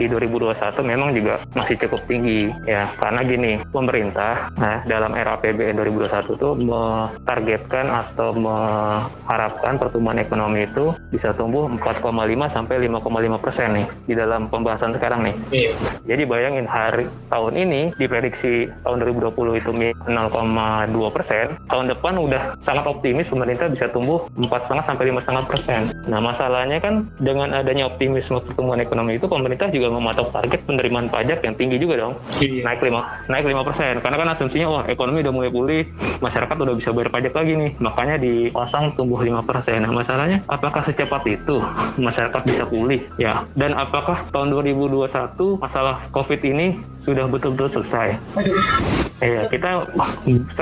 di 0.00 0.08
2021 0.08 0.80
memang 0.86 1.12
juga 1.12 1.42
masih 1.52 1.76
cukup 1.76 2.00
tinggi 2.08 2.48
ya. 2.64 2.88
Karena 2.96 3.20
gini 3.26 3.60
pemerintah 3.68 4.48
nah, 4.56 4.80
dalam 4.88 5.12
era 5.12 5.36
APBN 5.36 5.76
2021 5.76 6.38
itu 6.38 6.48
mentargetkan 6.56 7.86
atau 7.92 8.32
mengharapkan 8.32 9.76
pertumbuhan 9.76 10.22
ekonomi 10.22 10.64
itu 10.64 10.96
bisa 11.12 11.36
tumbuh 11.36 11.65
4,5 11.66 12.06
sampai 12.46 12.86
5,5 12.86 13.42
persen 13.42 13.68
nih 13.74 13.86
di 14.06 14.14
dalam 14.14 14.46
pembahasan 14.46 14.94
sekarang 14.94 15.26
nih. 15.26 15.34
Jadi 16.06 16.22
bayangin 16.24 16.66
hari 16.70 17.10
tahun 17.28 17.58
ini 17.58 17.92
diprediksi 17.98 18.70
tahun 18.86 19.02
2020 19.02 19.60
itu 19.60 19.70
0,2 19.74 21.14
persen, 21.14 21.58
tahun 21.68 21.86
depan 21.90 22.14
udah 22.16 22.56
sangat 22.62 22.86
optimis 22.86 23.26
pemerintah 23.26 23.66
bisa 23.66 23.90
tumbuh 23.90 24.30
4,5 24.38 24.86
sampai 24.86 25.10
5,5 25.10 25.50
persen. 25.50 25.80
Nah 26.06 26.22
masalahnya 26.22 26.78
kan 26.78 27.10
dengan 27.18 27.52
adanya 27.52 27.90
optimisme 27.90 28.38
pertumbuhan 28.38 28.78
ekonomi 28.78 29.18
itu 29.18 29.26
pemerintah 29.26 29.68
juga 29.72 29.90
mematok 29.90 30.30
target 30.30 30.62
penerimaan 30.64 31.10
pajak 31.10 31.42
yang 31.42 31.54
tinggi 31.58 31.82
juga 31.82 32.06
dong, 32.06 32.14
naik 32.40 32.80
5 32.80 33.26
naik 33.26 33.44
5 33.44 33.66
persen. 33.66 33.94
Karena 34.00 34.16
kan 34.16 34.28
asumsinya 34.32 34.66
wah 34.70 34.84
ekonomi 34.86 35.24
udah 35.26 35.34
mulai 35.34 35.50
pulih, 35.50 35.82
masyarakat 36.22 36.56
udah 36.56 36.74
bisa 36.78 36.90
bayar 36.94 37.10
pajak 37.10 37.32
lagi 37.34 37.52
nih, 37.58 37.70
makanya 37.82 38.16
dipasang 38.20 38.94
tumbuh 38.94 39.18
5 39.18 39.42
persen. 39.42 39.82
Nah 39.82 39.92
masalahnya 39.92 40.38
apakah 40.46 40.82
secepat 40.84 41.22
itu 41.26 41.55
masyarakat 42.00 42.42
bisa 42.44 42.64
pulih 42.66 43.04
ya? 43.20 43.44
Dan 43.54 43.76
apakah 43.76 44.26
tahun 44.32 44.52
2021 44.52 45.62
masalah 45.62 46.06
COVID 46.12 46.40
ini 46.44 46.80
sudah 47.00 47.28
betul-betul 47.30 47.80
selesai? 47.80 48.16
Iya, 49.16 49.48
kita 49.48 49.88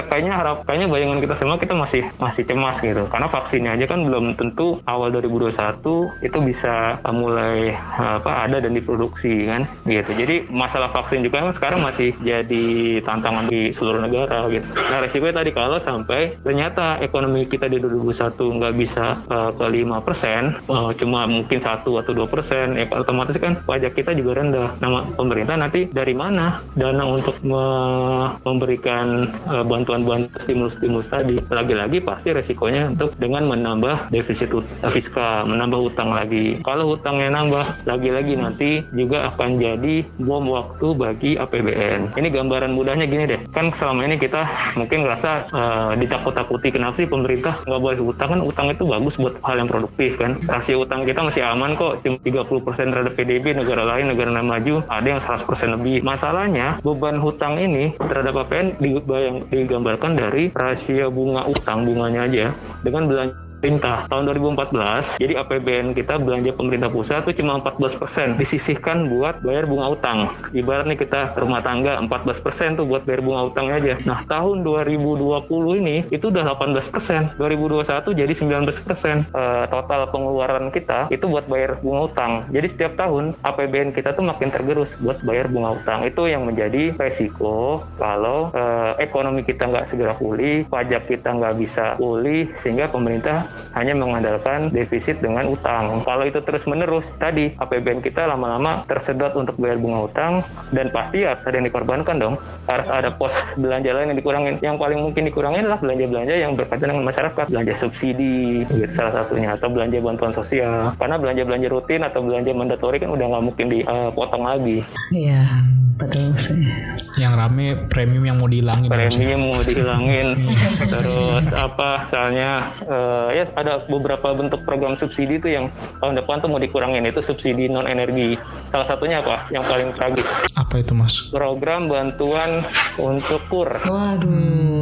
kayaknya 0.07 0.39
harap 0.39 0.63
bayangan 0.67 1.19
kita 1.19 1.35
semua 1.35 1.59
kita 1.59 1.75
masih 1.75 2.07
masih 2.23 2.47
cemas 2.47 2.79
gitu. 2.79 3.11
Karena 3.11 3.27
vaksinnya 3.27 3.75
aja 3.75 3.91
kan 3.91 4.07
belum 4.07 4.39
tentu 4.39 4.79
awal 4.87 5.11
2021 5.11 6.23
itu 6.23 6.39
bisa 6.39 7.03
uh, 7.03 7.11
mulai 7.15 7.75
uh, 7.99 8.23
apa 8.23 8.47
ada 8.47 8.63
dan 8.63 8.79
diproduksi 8.79 9.51
kan 9.51 9.67
gitu. 9.91 10.15
Jadi 10.15 10.47
masalah 10.55 10.95
vaksin 10.95 11.27
juga 11.27 11.43
kan 11.43 11.51
sekarang 11.51 11.81
masih 11.83 12.15
jadi 12.23 13.03
tantangan 13.03 13.51
di 13.51 13.75
seluruh 13.75 13.99
negara 13.99 14.47
gitu. 14.47 14.67
Nah, 14.71 15.03
resikonya 15.03 15.43
tadi 15.43 15.51
kalau 15.51 15.79
sampai 15.83 16.39
ternyata 16.47 17.03
ekonomi 17.03 17.51
kita 17.51 17.67
di 17.67 17.83
2021 17.83 18.39
nggak 18.39 18.75
bisa 18.79 19.19
uh, 19.35 19.51
ke 19.51 19.67
5 19.67 20.07
persen, 20.07 20.55
uh, 20.75 20.91
cuma 20.99 21.31
mungkin 21.31 21.63
satu 21.63 22.03
atau 22.03 22.11
dua 22.11 22.27
persen, 22.27 22.75
ya 22.75 22.91
otomatis 22.91 23.39
kan 23.39 23.63
pajak 23.63 23.95
kita 23.95 24.11
juga 24.19 24.43
rendah. 24.43 24.75
Nah, 24.83 25.07
pemerintah 25.15 25.55
nanti 25.55 25.87
dari 25.95 26.13
mana 26.13 26.59
dana 26.75 27.07
untuk 27.07 27.39
me- 27.47 28.35
memberikan 28.43 29.31
uh, 29.47 29.63
bantuan-bantuan 29.63 30.27
stimulus-stimulus 30.43 31.09
tadi. 31.09 31.39
Lagi-lagi 31.47 32.03
pasti 32.03 32.35
resikonya 32.35 32.91
untuk 32.91 33.15
dengan 33.17 33.47
menambah 33.47 34.11
defisit 34.11 34.51
ut- 34.51 34.69
fiskal, 34.91 35.47
menambah 35.47 35.95
utang 35.95 36.11
lagi. 36.11 36.59
Kalau 36.67 36.99
utangnya 36.99 37.31
nambah, 37.31 37.87
lagi-lagi 37.87 38.35
nanti 38.35 38.71
juga 38.91 39.31
akan 39.31 39.63
jadi 39.63 40.05
bom 40.19 40.45
waktu 40.51 40.87
bagi 40.99 41.31
APBN. 41.39 42.19
Ini 42.19 42.29
gambaran 42.35 42.73
mudahnya 42.75 43.07
gini 43.07 43.25
deh. 43.31 43.41
Kan 43.55 43.71
selama 43.71 44.09
ini 44.09 44.17
kita 44.19 44.75
mungkin 44.75 45.07
ngerasa 45.07 45.31
uh, 45.53 45.93
ditakut-takuti 45.95 46.75
kenapa 46.75 46.99
sih 46.99 47.09
pemerintah 47.09 47.61
nggak 47.65 47.81
boleh 47.81 47.99
utang 48.01 48.29
kan 48.35 48.41
utang 48.41 48.67
itu 48.73 48.85
bagus 48.89 49.15
buat 49.21 49.37
hal 49.45 49.61
yang 49.61 49.69
produktif 49.71 50.17
kan. 50.19 50.41
Rasio 50.65 50.81
utang 50.81 51.05
kita 51.05 51.21
masih 51.21 51.45
aman 51.45 51.77
kok, 51.77 52.01
cuma 52.01 52.17
30% 52.25 52.89
terhadap 52.89 53.13
PDB 53.21 53.53
negara 53.53 53.85
lain, 53.85 54.09
negara 54.09 54.33
maju 54.41 54.81
ada 54.89 55.05
yang 55.05 55.21
100% 55.21 55.77
lebih. 55.77 56.01
Masalahnya 56.01 56.81
beban 56.81 57.21
hutang 57.21 57.61
ini 57.61 57.93
terhadap 58.01 58.49
dibayang, 58.81 59.45
digambarkan 59.53 60.17
dari 60.17 60.49
rasio 60.57 61.13
bunga 61.13 61.45
utang 61.45 61.85
bunganya 61.85 62.25
aja 62.25 62.47
dengan 62.81 63.13
belanja 63.13 63.37
pemerintah 63.65 64.05
tahun 64.13 64.29
2014 64.29 65.17
jadi 65.17 65.41
APBN 65.41 65.97
kita 65.97 66.21
belanja 66.21 66.53
pemerintah 66.53 66.93
pusat 66.93 67.25
itu 67.25 67.41
cuma 67.41 67.57
14% 67.65 68.37
disisihkan 68.37 69.09
buat 69.09 69.41
bayar 69.41 69.65
bunga 69.65 69.97
utang. 69.97 70.29
Ibarat 70.53 70.85
nih 70.85 71.01
kita 71.01 71.33
rumah 71.41 71.65
tangga 71.65 71.97
14% 71.97 72.77
tuh 72.77 72.85
buat 72.85 73.09
bayar 73.09 73.25
bunga 73.25 73.49
utangnya 73.49 73.81
aja. 73.81 73.95
Nah 74.05 74.21
tahun 74.29 74.69
2020 74.69 75.81
ini 75.81 76.05
itu 76.13 76.29
udah 76.29 76.45
18% 76.61 77.41
2021 77.41 78.21
jadi 78.21 78.33
19% 78.37 79.25
Eh, 79.33 79.67
total 79.73 80.13
pengeluaran 80.13 80.69
kita 80.69 81.09
itu 81.09 81.25
buat 81.25 81.49
bayar 81.49 81.81
bunga 81.81 82.13
utang. 82.13 82.33
Jadi 82.53 82.67
setiap 82.69 83.01
tahun 83.01 83.33
APBN 83.41 83.97
kita 83.97 84.13
tuh 84.13 84.29
makin 84.29 84.53
tergerus 84.53 84.93
buat 85.01 85.25
bayar 85.25 85.49
bunga 85.49 85.81
utang. 85.81 86.05
Itu 86.05 86.29
yang 86.29 86.45
menjadi 86.45 86.93
resiko 87.01 87.81
kalau 87.97 88.53
eh, 88.53 88.93
ekonomi 89.01 89.41
kita 89.41 89.73
nggak 89.73 89.89
segera 89.89 90.13
pulih 90.21 90.69
pajak 90.69 91.09
kita 91.09 91.33
nggak 91.33 91.55
bisa 91.57 91.97
pulih 91.97 92.53
sehingga 92.61 92.93
pemerintah 92.93 93.47
hanya 93.75 93.93
mengandalkan 93.97 94.71
defisit 94.71 95.19
dengan 95.19 95.51
utang. 95.51 96.03
Kalau 96.07 96.25
itu 96.27 96.39
terus 96.43 96.65
menerus, 96.65 97.07
tadi 97.19 97.55
APBN 97.59 98.01
kita 98.05 98.27
lama-lama 98.29 98.87
tersedot 98.87 99.35
untuk 99.35 99.59
bayar 99.59 99.79
bunga 99.79 100.07
utang 100.07 100.33
dan 100.71 100.91
pasti 100.95 101.27
harus 101.27 101.43
ada 101.43 101.55
yang 101.59 101.67
dikorbankan 101.67 102.17
dong. 102.21 102.35
Harus 102.71 102.89
ada 102.89 103.11
pos 103.15 103.35
belanja 103.59 103.91
lain 103.91 104.15
yang 104.15 104.19
dikurangin. 104.19 104.55
Yang 104.63 104.77
paling 104.79 105.01
mungkin 105.03 105.23
dikurangin 105.27 105.67
adalah 105.67 105.81
belanja-belanja 105.83 106.35
yang 106.35 106.53
berkaitan 106.55 106.89
dengan 106.95 107.07
masyarakat, 107.07 107.45
belanja 107.51 107.75
subsidi, 107.75 108.65
gitu 108.69 108.93
salah 108.95 109.25
satunya 109.25 109.55
atau 109.55 109.69
belanja 109.71 109.99
bantuan 109.99 110.33
sosial. 110.33 110.95
Karena 110.97 111.17
belanja-belanja 111.19 111.69
rutin 111.71 112.03
atau 112.07 112.21
belanja 112.23 112.51
mandatori 112.55 112.97
kan 113.03 113.11
udah 113.11 113.27
nggak 113.27 113.45
mungkin 113.45 113.67
dipotong 113.71 114.45
lagi. 114.47 114.87
Iya, 115.11 115.65
betul 115.99 116.35
sih. 116.39 116.67
yang 117.15 117.31
rame 117.39 117.87
premium 117.87 118.27
yang 118.27 118.37
mau 118.43 118.51
dihilangin 118.51 118.91
premium 118.91 119.55
mau 119.55 119.63
dihilangin 119.63 120.35
terus 120.95 121.47
apa 121.55 122.11
misalnya 122.11 122.51
eh, 122.83 123.29
ya 123.39 123.44
ada 123.55 123.85
beberapa 123.87 124.33
bentuk 124.33 124.65
program 124.65 124.97
subsidi 124.97 125.37
itu 125.39 125.49
yang 125.53 125.69
tahun 126.01 126.19
depan 126.19 126.41
tuh 126.41 126.49
mau 126.51 126.61
dikurangin 126.61 127.05
itu 127.05 127.21
subsidi 127.21 127.69
non 127.69 127.87
energi 127.87 128.37
salah 128.73 128.87
satunya 128.89 129.21
apa? 129.21 129.47
Yang 129.53 129.65
paling 129.71 129.89
tragis. 129.95 130.29
Apa 130.57 130.75
itu 130.83 130.93
Mas? 130.97 131.15
Program 131.31 131.87
bantuan 131.87 132.65
untuk 132.99 133.41
kur. 133.53 133.71
Waduh. 133.85 134.74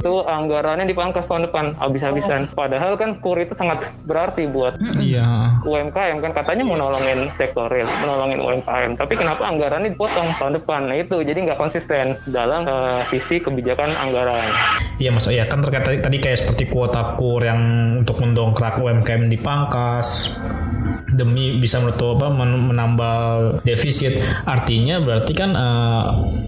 Itu 0.00 0.24
anggarannya 0.24 0.88
dipangkas 0.88 1.28
tahun 1.28 1.52
depan 1.52 1.76
habis-habisan. 1.76 2.48
Padahal 2.56 2.96
kan 2.96 3.20
kur 3.20 3.36
itu 3.36 3.52
sangat 3.52 3.84
berarti 4.08 4.48
buat 4.48 4.80
iya. 4.96 5.60
UMKM 5.68 6.24
kan. 6.24 6.32
Katanya 6.32 6.64
mau 6.64 6.80
nolongin 6.80 7.28
sektor 7.36 7.68
real, 7.68 7.84
menolongin 8.00 8.40
UMKM. 8.40 8.96
Tapi 8.96 9.12
kenapa 9.20 9.44
anggarannya 9.44 9.92
dipotong 9.92 10.32
tahun 10.40 10.56
depan? 10.56 10.88
Nah 10.88 10.96
itu. 10.96 11.20
Jadi 11.20 11.44
nggak 11.44 11.60
konsisten 11.60 12.16
dalam 12.32 12.64
eh, 12.64 13.04
sisi 13.12 13.44
kebijakan 13.44 13.92
anggaran. 14.00 14.48
Iya 14.96 15.12
mas, 15.12 15.28
ya 15.28 15.44
kan 15.44 15.60
terkait 15.60 15.84
tadi, 15.84 15.98
tadi 16.00 16.16
kayak 16.16 16.38
seperti 16.40 16.64
kuota 16.72 17.16
kur 17.20 17.44
yang 17.44 17.60
untuk 18.00 18.20
mendongkrak 18.24 18.80
UMKM 18.80 19.28
dipangkas 19.28 20.36
demi 21.14 21.58
bisa 21.58 21.78
menutup 21.82 22.18
apa 22.20 22.28
men- 22.32 22.70
menambal 22.70 23.60
defisit. 23.64 24.18
Artinya 24.44 24.98
berarti 25.00 25.32
kan 25.32 25.50
eh, 25.54 26.04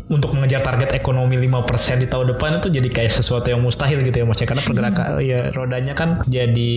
untuk 0.09 0.35
mengejar 0.37 0.61
target 0.63 0.93
ekonomi 0.93 1.39
5% 1.39 2.03
di 2.03 2.07
tahun 2.07 2.37
depan 2.37 2.61
itu 2.61 2.69
jadi 2.69 2.89
kayak 2.89 3.13
sesuatu 3.13 3.49
yang 3.49 3.61
mustahil 3.65 4.01
gitu 4.05 4.23
ya 4.23 4.27
mas 4.29 4.39
ya 4.39 4.47
karena 4.47 4.63
pergerakan 4.65 5.05
ya 5.25 5.49
rodanya 5.53 5.95
kan 5.97 6.21
jadi 6.29 6.75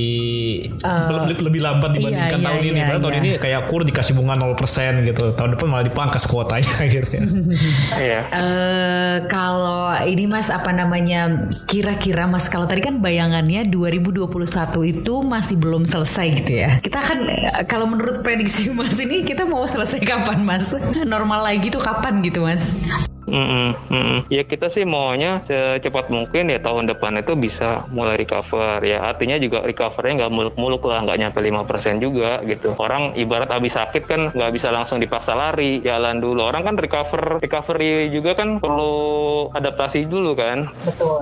lebih, 0.83 1.35
lebih 1.43 1.61
lambat 1.61 1.91
dibandingkan 1.97 2.39
iya, 2.39 2.45
tahun 2.47 2.61
ini. 2.61 2.69
iya, 2.77 2.85
Padahal 2.87 3.01
tahun 3.03 3.15
iya. 3.15 3.21
ini 3.21 3.29
kayak 3.41 3.61
kur 3.69 3.81
dikasih 3.83 4.13
bunga 4.17 4.35
0% 4.37 5.07
gitu. 5.07 5.25
Tahun 5.35 5.49
depan 5.57 5.67
malah 5.67 5.85
dipangkas 5.85 6.23
kuotanya 6.27 6.75
gitu 6.93 7.09
ya. 7.09 7.23
Iya. 7.95 8.19
Eh 8.31 9.15
kalau 9.27 9.91
ini 10.05 10.25
Mas 10.29 10.49
apa 10.51 10.71
namanya 10.71 11.47
kira-kira 11.67 12.27
Mas 12.29 12.47
kalau 12.47 12.65
tadi 12.69 12.81
kan 12.83 12.99
bayangannya 12.99 13.67
2021 13.69 14.25
itu 14.85 15.13
masih 15.25 15.55
belum 15.59 15.83
selesai 15.87 16.27
gitu 16.43 16.53
ya. 16.65 16.69
Kita 16.79 16.99
kan 17.01 17.19
kalau 17.75 17.91
menurut 17.91 18.23
prediksi 18.23 18.71
Mas 18.71 18.95
ini 18.95 19.27
kita 19.27 19.43
mau 19.43 19.67
selesai 19.67 19.99
kapan 19.99 20.47
Mas? 20.47 20.71
Normal 21.03 21.43
lagi 21.43 21.67
tuh 21.67 21.83
kapan 21.83 22.23
gitu 22.23 22.47
Mas? 22.47 22.71
Mm-mm, 23.25 23.73
mm-mm. 23.89 24.19
Ya 24.29 24.45
kita 24.45 24.69
sih 24.69 24.85
maunya 24.85 25.41
secepat 25.49 26.13
mungkin 26.13 26.53
ya 26.53 26.61
tahun 26.61 26.85
depan 26.85 27.17
itu 27.17 27.33
bisa 27.33 27.81
mulai 27.89 28.21
recover 28.21 28.77
ya. 28.85 29.01
Artinya 29.01 29.41
juga 29.41 29.65
recovernya 29.65 30.25
nggak 30.25 30.33
muluk-muluk 30.33 30.85
lah, 30.85 31.01
nggak 31.09 31.17
nyampe 31.17 31.39
5% 31.41 31.97
juga 32.05 32.45
gitu. 32.45 32.77
Orang 32.77 33.17
ibarat 33.17 33.49
habis 33.49 33.73
sakit 33.73 34.05
kan 34.05 34.21
nggak 34.29 34.51
bisa 34.53 34.69
langsung 34.69 35.01
dipaksa 35.01 35.33
lari, 35.33 35.81
jalan 35.81 36.21
dulu. 36.21 36.45
Orang 36.45 36.69
kan 36.69 36.77
recover 36.77 37.41
recovery 37.41 38.13
juga 38.13 38.37
kan 38.37 38.61
perlu 38.61 38.93
adaptasi 39.57 40.05
dulu 40.05 40.37
kan. 40.37 40.69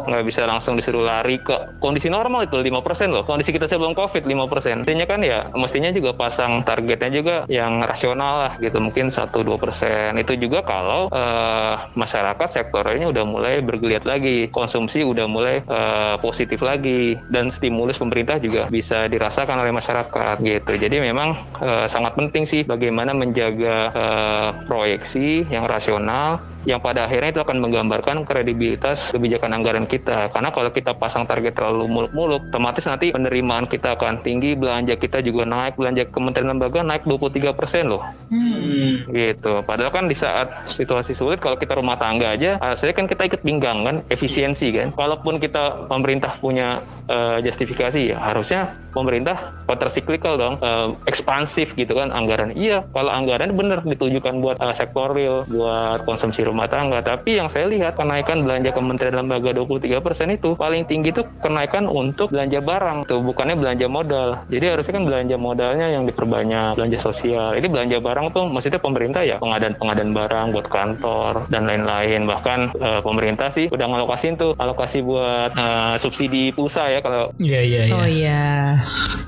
Nggak 0.03 0.23
bisa 0.27 0.43
langsung 0.43 0.75
disuruh 0.75 1.07
lari 1.07 1.39
ke 1.39 1.79
kondisi 1.79 2.11
normal 2.11 2.51
itu 2.51 2.59
5% 2.59 3.15
loh. 3.15 3.23
Kondisi 3.23 3.55
kita 3.55 3.71
sebelum 3.71 3.95
COVID 3.95 4.27
5%. 4.27 4.83
Artinya 4.83 5.07
kan 5.07 5.23
ya 5.23 5.47
mestinya 5.55 5.87
juga 5.95 6.11
pasang 6.11 6.67
targetnya 6.67 7.09
juga 7.15 7.35
yang 7.47 7.79
rasional 7.79 8.51
lah 8.51 8.53
gitu. 8.59 8.83
Mungkin 8.83 9.07
1-2%. 9.07 10.19
Itu 10.19 10.35
juga 10.35 10.67
kalau 10.67 11.07
eh, 11.07 11.92
masyarakat 11.93 12.49
sektornya 12.53 13.09
udah 13.09 13.23
mulai 13.25 13.61
bergeliat 13.61 14.03
lagi, 14.03 14.49
konsumsi 14.49 15.05
udah 15.05 15.25
mulai 15.29 15.61
eh, 15.63 16.15
positif 16.19 16.61
lagi 16.61 17.17
dan 17.29 17.49
stimulus 17.53 18.01
pemerintah 18.01 18.37
juga 18.41 18.67
bisa 18.69 19.05
dirasakan 19.09 19.61
oleh 19.61 19.73
masyarakat 19.73 20.35
gitu. 20.41 20.71
Jadi 20.77 20.95
memang 20.99 21.37
eh, 21.61 21.85
sangat 21.89 22.17
penting 22.17 22.45
sih 22.45 22.61
bagaimana 22.65 23.13
menjaga 23.13 23.77
eh, 23.93 24.49
proyeksi 24.65 25.47
yang 25.49 25.65
rasional 25.69 26.41
yang 26.63 26.79
pada 26.79 27.07
akhirnya 27.07 27.35
itu 27.35 27.41
akan 27.43 27.59
menggambarkan 27.59 28.23
kredibilitas 28.23 29.11
kebijakan 29.11 29.51
anggaran 29.59 29.83
kita. 29.83 30.31
Karena 30.31 30.49
kalau 30.55 30.71
kita 30.71 30.95
pasang 30.95 31.27
target 31.27 31.59
terlalu 31.59 31.91
muluk-muluk, 31.91 32.47
otomatis 32.49 32.87
nanti 32.87 33.11
penerimaan 33.11 33.67
kita 33.67 33.99
akan 33.99 34.23
tinggi, 34.23 34.55
belanja 34.55 34.95
kita 34.95 35.19
juga 35.19 35.43
naik, 35.43 35.75
belanja 35.75 36.07
kementerian 36.07 36.55
lembaga 36.55 36.79
naik 36.79 37.03
23% 37.03 37.91
loh. 37.91 38.03
Gitu. 39.11 39.53
Padahal 39.67 39.91
kan 39.91 40.07
di 40.07 40.15
saat 40.15 40.71
situasi 40.71 41.11
sulit 41.13 41.43
kalau 41.43 41.59
kita 41.59 41.75
rumah 41.83 41.99
tangga 41.99 42.31
aja, 42.31 42.55
saya 42.79 42.95
kan 42.95 43.11
kita 43.11 43.27
ikut 43.27 43.43
pinggang 43.43 43.83
kan, 43.83 43.95
efisiensi 44.07 44.71
kan. 44.71 44.95
Kalaupun 44.95 45.43
kita 45.43 45.91
pemerintah 45.91 46.39
punya 46.39 46.79
eh, 47.11 47.43
justifikasi 47.43 48.15
ya 48.15 48.17
harusnya 48.23 48.71
pemerintah 48.95 49.65
countercyclical 49.67 50.39
dong, 50.39 50.55
eh, 50.61 50.87
ekspansif 51.09 51.73
gitu 51.75 51.97
kan 51.97 52.13
anggaran. 52.13 52.53
Iya, 52.55 52.87
kalau 52.93 53.11
anggaran 53.11 53.57
benar 53.57 53.83
ditujukan 53.83 54.39
buat 54.39 54.61
eh, 54.61 54.75
sektor 54.77 55.11
real, 55.11 55.43
buat 55.49 56.05
konsumsi 56.07 56.45
rumah 56.45 56.69
tangga. 56.69 57.03
Tapi 57.03 57.41
yang 57.41 57.51
saya 57.51 57.67
lihat 57.67 57.99
kenaikan 57.99 58.45
belanja 58.45 58.71
kementerian 58.71 59.19
lembaga 59.19 59.51
23% 59.51 60.37
itu 60.37 60.55
paling 60.55 60.87
tinggi 60.87 61.11
itu 61.11 61.25
kenaikan 61.43 61.89
untuk 61.89 62.31
belanja 62.31 62.63
barang 62.63 63.09
tuh, 63.09 63.19
bukannya 63.19 63.59
belanja 63.59 63.87
modal. 63.89 64.29
Jadi 64.47 64.65
harusnya 64.71 64.93
kan 64.95 65.05
belanja 65.09 65.35
modalnya 65.35 65.87
yang 65.91 66.07
diperbanyak, 66.07 66.79
belanja 66.79 66.99
sosial. 67.01 67.57
Ini 67.57 67.67
belanja 67.67 67.97
barang 67.99 68.25
tuh 68.31 68.45
maksudnya 68.47 68.79
pemerintah 68.79 69.21
ya 69.25 69.41
pengadaan-pengadaan 69.41 70.11
barang 70.13 70.45
buat 70.53 70.67
kantor 70.69 71.33
dan 71.49 71.65
lain-lain. 71.73 72.29
Bahkan 72.29 72.59
eh, 72.77 73.01
pemerintah 73.01 73.49
sih 73.49 73.65
udah 73.73 73.85
ngalokasin 73.89 74.37
tuh 74.37 74.53
alokasi 74.61 75.01
buat 75.01 75.51
eh, 75.57 75.95
subsidi 75.97 76.53
pulsa 76.53 76.87
ya 76.89 76.99
kalau 77.01 77.33
Iya 77.41 77.61
iya 77.65 77.81
iya. 77.89 77.93
Oh 77.97 78.07
iya. 78.07 78.43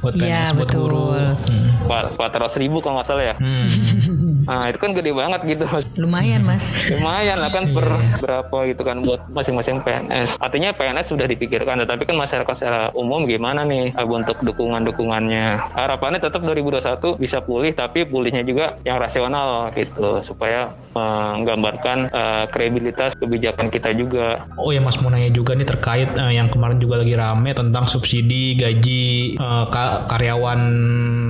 Buat 0.05 0.13
PNS 0.21 0.49
buat 0.53 0.69
betul. 0.69 0.79
guru. 0.85 1.05
Hmm. 1.45 1.63
empat 1.85 2.33
ratus 2.33 2.57
ribu 2.57 2.81
kalau 2.81 2.97
nggak 3.01 3.07
salah 3.09 3.25
ya. 3.29 3.35
Hmm. 3.37 3.67
Nah 4.45 4.69
itu 4.69 4.77
kan 4.77 4.93
gede 4.93 5.11
banget 5.11 5.41
gitu. 5.45 5.65
Lumayan 5.97 6.45
mas. 6.45 6.63
lumayan 6.93 7.41
lah 7.41 7.49
kan 7.49 7.73
per 7.73 7.85
berapa 8.21 8.57
gitu 8.69 8.81
kan 8.81 9.01
buat 9.01 9.21
masing-masing 9.29 9.81
PNS. 9.81 10.37
Artinya 10.37 10.69
PNS 10.71 11.09
sudah 11.09 11.25
dipikirkan, 11.25 11.81
tetapi 11.81 12.05
kan 12.05 12.15
masyarakat 12.15 12.53
secara 12.55 12.81
umum 12.93 13.25
gimana 13.25 13.65
nih 13.65 13.91
eh, 13.91 14.05
bentuk 14.05 14.37
dukungan-dukungannya. 14.39 15.73
Harapannya 15.73 16.21
tetap 16.21 16.39
2021 16.39 17.17
bisa 17.17 17.41
pulih, 17.41 17.73
tapi 17.73 18.05
pulihnya 18.05 18.45
juga 18.45 18.77
yang 18.81 19.01
rasional 19.01 19.73
gitu, 19.73 20.21
supaya 20.21 20.69
menggambarkan 20.93 21.97
eh, 22.07 22.45
kredibilitas 22.49 23.17
kebijakan 23.17 23.67
kita 23.67 23.91
juga. 23.91 24.45
Oh 24.55 24.69
ya 24.69 24.79
Mas 24.79 25.01
mau 25.01 25.09
nanya 25.09 25.29
juga 25.29 25.57
nih 25.57 25.65
terkait 25.65 26.09
eh, 26.13 26.31
yang 26.33 26.47
kemarin 26.47 26.77
juga 26.77 27.01
lagi 27.01 27.17
rame 27.17 27.51
tentang 27.51 27.89
subsidi 27.89 28.55
gaji 28.55 29.35
ka- 29.67 30.05
karyawan 30.07 30.61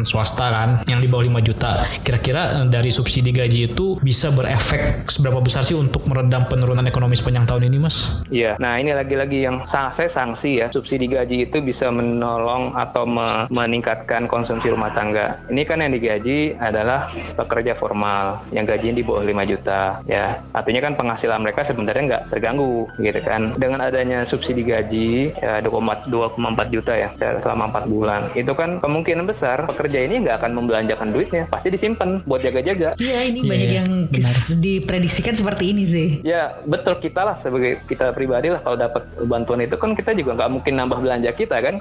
swasta 0.03 0.51
kan 0.51 0.69
yang 0.85 0.99
di 0.99 1.07
bawah 1.07 1.23
5 1.23 1.39
juta. 1.41 1.87
Kira-kira 2.03 2.67
dari 2.67 2.91
subsidi 2.91 3.04
gaji 3.09 3.71
itu 3.71 3.99
bisa 4.01 4.33
berefek 4.33 5.05
seberapa 5.11 5.39
besar 5.43 5.61
sih 5.61 5.77
untuk 5.77 6.07
meredam 6.09 6.47
penurunan 6.49 6.83
ekonomi 6.87 7.13
sepanjang 7.13 7.45
tahun 7.45 7.69
ini 7.69 7.77
Mas? 7.77 8.25
Iya, 8.33 8.57
nah 8.57 8.81
ini 8.81 8.95
lagi-lagi 8.95 9.45
yang 9.45 9.61
saya 9.69 10.09
sanksi 10.09 10.63
ya, 10.63 10.67
subsidi 10.73 11.05
gaji 11.05 11.45
itu 11.45 11.61
bisa 11.61 11.91
menolong 11.93 12.73
atau 12.73 13.05
me- 13.05 13.45
meningkatkan 13.53 14.25
konsumsi 14.25 14.73
rumah 14.73 14.89
tangga. 14.91 15.37
Ini 15.51 15.61
kan 15.67 15.83
yang 15.83 15.93
digaji 15.93 16.57
adalah 16.57 17.11
pekerja 17.37 17.77
formal 17.77 18.41
yang 18.49 18.65
gajinya 18.65 18.95
di 18.97 19.03
bawah 19.05 19.21
5 19.21 19.45
juta 19.45 20.01
ya. 20.09 20.41
Artinya 20.55 20.81
kan 20.89 20.93
penghasilan 20.97 21.39
mereka 21.43 21.61
sebenarnya 21.61 22.03
nggak 22.09 22.23
terganggu 22.33 22.89
gitu 22.97 23.19
kan. 23.21 23.53
Dengan 23.59 23.85
adanya 23.85 24.23
subsidi 24.25 24.65
gaji 24.65 25.35
ya 25.37 25.61
2,4 25.61 26.09
2,4 26.09 26.73
juta 26.73 26.93
ya 26.95 27.09
selama 27.15 27.69
4 27.69 27.91
bulan. 27.91 28.21
Itu 28.33 28.55
kan 28.57 28.79
kemungkinan 28.81 29.27
besar 29.27 29.67
pekerja 29.69 30.01
ini 30.01 30.25
nggak 30.25 30.41
akan 30.41 30.51
membelanjakan 30.55 31.11
duitnya, 31.11 31.43
pasti 31.51 31.69
disimpan 31.69 32.23
buat 32.23 32.41
jaga-jaga. 32.41 32.94
Iya 32.95 33.19
ini 33.25 33.39
Iya, 33.39 33.49
banyak 33.49 33.71
yang 33.73 33.89
kes- 34.07 34.55
diprediksikan 34.65 35.33
seperti 35.33 35.71
ini 35.71 35.83
sih. 35.85 36.07
Ya 36.21 36.55
betul 36.63 36.95
kita 36.97 37.21
lah 37.21 37.35
sebagai 37.35 37.83
kita 37.83 38.11
pribadi 38.11 38.47
lah 38.47 38.59
kalau 38.59 38.75
dapat 38.75 39.03
bantuan 39.21 39.59
itu 39.59 39.75
kan 39.75 39.91
kita 39.91 40.11
juga 40.11 40.33
nggak 40.33 40.51
mungkin 40.51 40.73
nambah 40.75 40.99
belanja 40.99 41.31
kita 41.31 41.57
kan. 41.59 41.75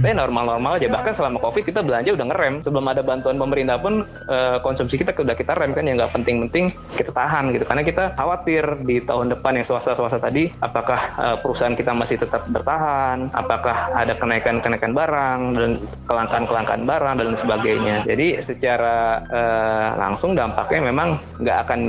Tapi 0.00 0.16
normal-normal 0.16 0.80
aja. 0.80 0.88
Bahkan 0.88 1.12
selama 1.12 1.36
covid 1.44 1.68
kita 1.68 1.84
belanja 1.84 2.16
udah 2.16 2.26
ngerem. 2.32 2.54
Sebelum 2.64 2.88
ada 2.88 3.04
bantuan 3.04 3.36
pemerintah 3.36 3.76
pun 3.76 4.08
eh, 4.32 4.56
konsumsi 4.64 4.96
kita 4.96 5.12
udah 5.12 5.36
kita 5.36 5.52
rem 5.52 5.76
kan 5.76 5.84
yang 5.84 6.00
nggak 6.00 6.16
penting-penting 6.16 6.72
kita 6.96 7.12
tahan 7.12 7.52
gitu. 7.52 7.68
Karena 7.68 7.84
kita 7.84 8.04
khawatir 8.16 8.64
di 8.88 9.04
tahun 9.04 9.36
depan 9.36 9.60
yang 9.60 9.66
swasta-swasta 9.68 10.16
tadi 10.16 10.48
apakah 10.64 11.00
eh, 11.20 11.36
perusahaan 11.44 11.76
kita 11.76 11.92
masih 11.92 12.16
tetap 12.16 12.48
bertahan? 12.48 13.28
Apakah 13.36 13.92
ada 13.92 14.16
kenaikan-kenaikan 14.16 14.96
barang 14.96 15.40
dan 15.60 15.70
kelangkaan-kelangkaan 16.08 16.88
barang 16.88 17.14
dan 17.20 17.36
sebagainya? 17.36 17.96
Jadi 18.08 18.40
secara 18.40 19.20
eh, 19.28 19.88
langsung 20.00 20.32
dampaknya 20.32 20.88
memang 20.88 21.20
nggak 21.44 21.58
akan 21.68 21.80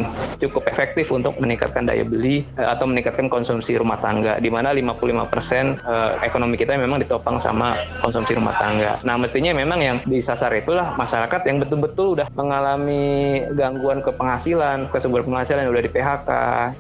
cukup 0.44 0.68
efektif 0.68 1.16
untuk 1.16 1.40
meningkatkan 1.40 1.88
daya 1.88 2.04
beli 2.04 2.44
eh, 2.60 2.68
atau 2.68 2.92
meningkatkan 2.92 3.32
konsumsi 3.32 3.80
rumah 3.80 3.96
tangga. 4.04 4.36
Di 4.36 4.52
mana 4.52 4.76
55% 4.76 5.80
eh, 5.80 6.12
ekonomi 6.28 6.60
kita 6.60 6.76
memang 6.76 7.00
ditopang 7.00 7.40
sama 7.40 7.80
konsumsi 8.02 8.36
rumah 8.36 8.58
tangga. 8.58 9.00
Nah, 9.06 9.16
mestinya 9.16 9.54
memang 9.54 9.80
yang 9.80 9.98
disasar 10.04 10.52
itulah 10.58 10.98
masyarakat 10.98 11.42
yang 11.46 11.62
betul-betul 11.62 12.18
udah 12.20 12.28
mengalami 12.34 13.46
gangguan 13.54 14.02
ke 14.02 14.12
penghasilan, 14.12 14.90
ke 14.90 14.98
sumber 14.98 15.22
penghasilan 15.22 15.70
yang 15.70 15.72
udah 15.72 15.86
di 15.86 15.92
PHK, 15.94 16.30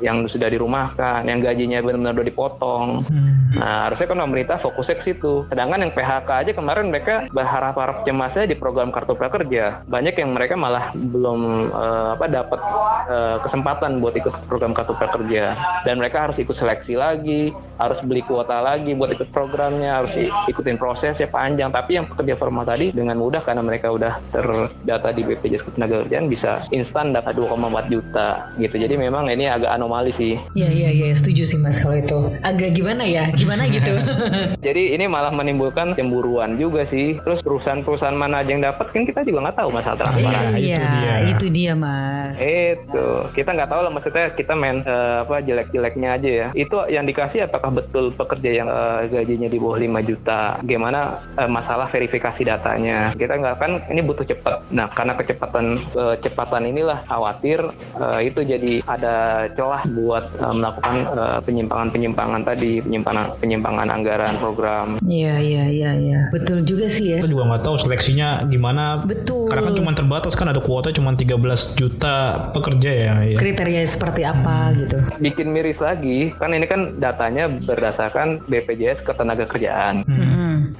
yang 0.01 0.25
sudah 0.25 0.49
dirumahkan, 0.49 1.23
yang 1.29 1.39
gajinya 1.39 1.79
benar-benar 1.85 2.13
udah 2.17 2.27
dipotong. 2.27 2.87
Nah, 3.51 3.87
harusnya 3.87 4.07
kan 4.09 4.19
pemerintah 4.19 4.57
fokusnya 4.57 4.95
ke 4.97 5.03
situ. 5.03 5.45
Sedangkan 5.51 5.83
yang 5.83 5.93
PHK 5.93 6.29
aja 6.29 6.51
kemarin 6.55 6.87
mereka 6.89 7.27
berharap-harap 7.29 8.07
cemasnya 8.07 8.47
di 8.47 8.55
program 8.55 8.89
kartu 8.89 9.13
prakerja. 9.13 9.83
Banyak 9.85 10.15
yang 10.17 10.33
mereka 10.33 10.55
malah 10.55 10.95
belum 10.95 11.69
eh, 11.69 12.09
apa 12.15 12.25
dapat 12.31 12.59
eh, 13.11 13.37
kesempatan 13.43 13.99
buat 13.99 14.15
ikut 14.15 14.33
program 14.47 14.71
kartu 14.71 14.95
prakerja 14.95 15.55
dan 15.83 15.99
mereka 15.99 16.29
harus 16.29 16.39
ikut 16.39 16.55
seleksi 16.55 16.95
lagi, 16.95 17.51
harus 17.77 17.99
beli 18.01 18.23
kuota 18.23 18.63
lagi 18.63 18.95
buat 18.95 19.11
ikut 19.11 19.29
programnya, 19.35 19.99
harus 19.99 20.15
ikutin 20.47 20.79
prosesnya 21.11 21.27
panjang. 21.27 21.69
Tapi 21.75 21.99
yang 21.99 22.07
pekerja 22.07 22.39
formal 22.39 22.63
tadi 22.63 22.95
dengan 22.95 23.19
mudah 23.19 23.43
karena 23.43 23.59
mereka 23.59 23.91
udah 23.91 24.23
terdata 24.31 25.11
di 25.11 25.27
BPJS 25.27 25.67
Ketenagakerjaan 25.67 26.31
bisa 26.31 26.63
instan 26.71 27.11
dapat 27.11 27.35
2,4 27.35 27.91
juta 27.91 28.47
gitu. 28.55 28.79
Jadi 28.79 28.95
memang 28.95 29.27
ini 29.27 29.51
agak 29.51 29.75
anomali 29.75 30.15
sih. 30.15 30.39
Iya 30.55 30.71
iya 30.71 30.89
iya 30.95 31.07
setuju 31.11 31.43
sih 31.43 31.59
mas 31.59 31.83
kalau 31.83 31.99
itu. 31.99 32.17
Agak 32.47 32.71
gimana 32.71 33.03
ya? 33.03 33.27
Gimana 33.35 33.67
gitu? 33.67 33.91
Jadi 34.65 34.95
ini 34.95 35.05
malah 35.11 35.35
menimbulkan 35.35 35.99
cemburuan 35.99 36.55
juga 36.55 36.87
sih. 36.87 37.19
Terus 37.27 37.43
perusahaan-perusahaan 37.43 38.15
mana 38.15 38.39
aja 38.39 38.55
yang 38.55 38.63
dapat 38.63 38.87
kan 38.95 39.03
kita 39.03 39.27
juga 39.27 39.51
nggak 39.51 39.57
tahu 39.59 39.69
masalah 39.75 39.97
transparansi. 39.99 40.59
Iya 40.63 40.79
itu 40.79 40.87
dia. 40.95 41.15
itu 41.27 41.45
dia 41.51 41.73
mas. 41.75 42.39
Itu 42.39 43.07
kita 43.35 43.49
nggak 43.51 43.67
tahu 43.67 43.81
lah 43.83 43.91
maksudnya 43.91 44.25
kita 44.31 44.53
main 44.55 44.79
eh, 44.87 45.27
apa 45.27 45.43
jelek-jeleknya 45.43 46.09
aja 46.15 46.29
ya. 46.31 46.47
Itu 46.55 46.87
yang 46.87 47.03
dikasih 47.03 47.51
apakah 47.51 47.83
betul 47.83 48.15
pekerja 48.15 48.63
yang 48.63 48.67
eh, 48.71 49.11
gajinya 49.11 49.51
di 49.51 49.57
bawah 49.59 49.75
5 49.75 50.07
juta? 50.07 50.55
Gimana 50.61 51.00
eh, 51.37 51.49
masalah 51.49 51.87
verifikasi 51.89 52.41
datanya? 52.45 53.13
Kita 53.15 53.37
nggak 53.37 53.55
kan 53.57 53.71
ini 53.89 54.01
butuh 54.03 54.25
cepat. 54.25 54.65
Nah 54.73 54.87
karena 54.91 55.13
kecepatan 55.17 55.79
kecepatan 55.93 56.63
inilah 56.69 57.03
khawatir 57.05 57.59
eh, 57.97 58.19
itu 58.27 58.41
jadi 58.43 58.81
ada 58.85 59.47
celah 59.53 59.83
buat 59.89 60.25
eh, 60.37 60.53
melakukan 60.55 60.95
eh, 61.11 61.39
penyimpangan-penyimpangan 61.45 62.41
tadi 62.45 62.81
penyimpangan 62.83 63.25
penyimpangan 63.39 63.87
anggaran 63.89 64.35
program. 64.37 64.87
Iya 65.05 65.35
iya 65.41 65.63
iya 65.67 65.91
iya. 65.97 66.21
Betul 66.33 66.63
juga 66.63 66.87
sih 66.87 67.17
ya. 67.17 67.19
Kita 67.21 67.29
juga 67.29 67.47
nggak 67.53 67.63
tahu 67.65 67.75
seleksinya 67.79 68.45
gimana. 68.47 69.03
Betul. 69.03 69.49
Karena 69.49 69.71
kan 69.71 69.75
cuma 69.77 69.91
terbatas 69.93 70.33
kan 70.37 70.47
ada 70.49 70.61
kuota 70.61 70.93
cuma 70.93 71.13
13 71.13 71.35
juta 71.77 72.49
pekerja 72.53 72.91
ya. 72.91 73.13
ya. 73.25 73.37
Kriteria 73.37 73.81
seperti 73.87 74.21
apa 74.23 74.71
gitu. 74.77 74.97
bikin 75.21 75.53
miris 75.53 75.77
lagi 75.81 76.33
kan 76.37 76.53
ini 76.55 76.65
kan 76.65 76.97
datanya 76.97 77.49
berdasarkan 77.49 78.41
BPJS 78.47 79.03
ketenaga 79.05 79.45
kerjaan 79.45 80.01
Mm-mm. 80.07 80.20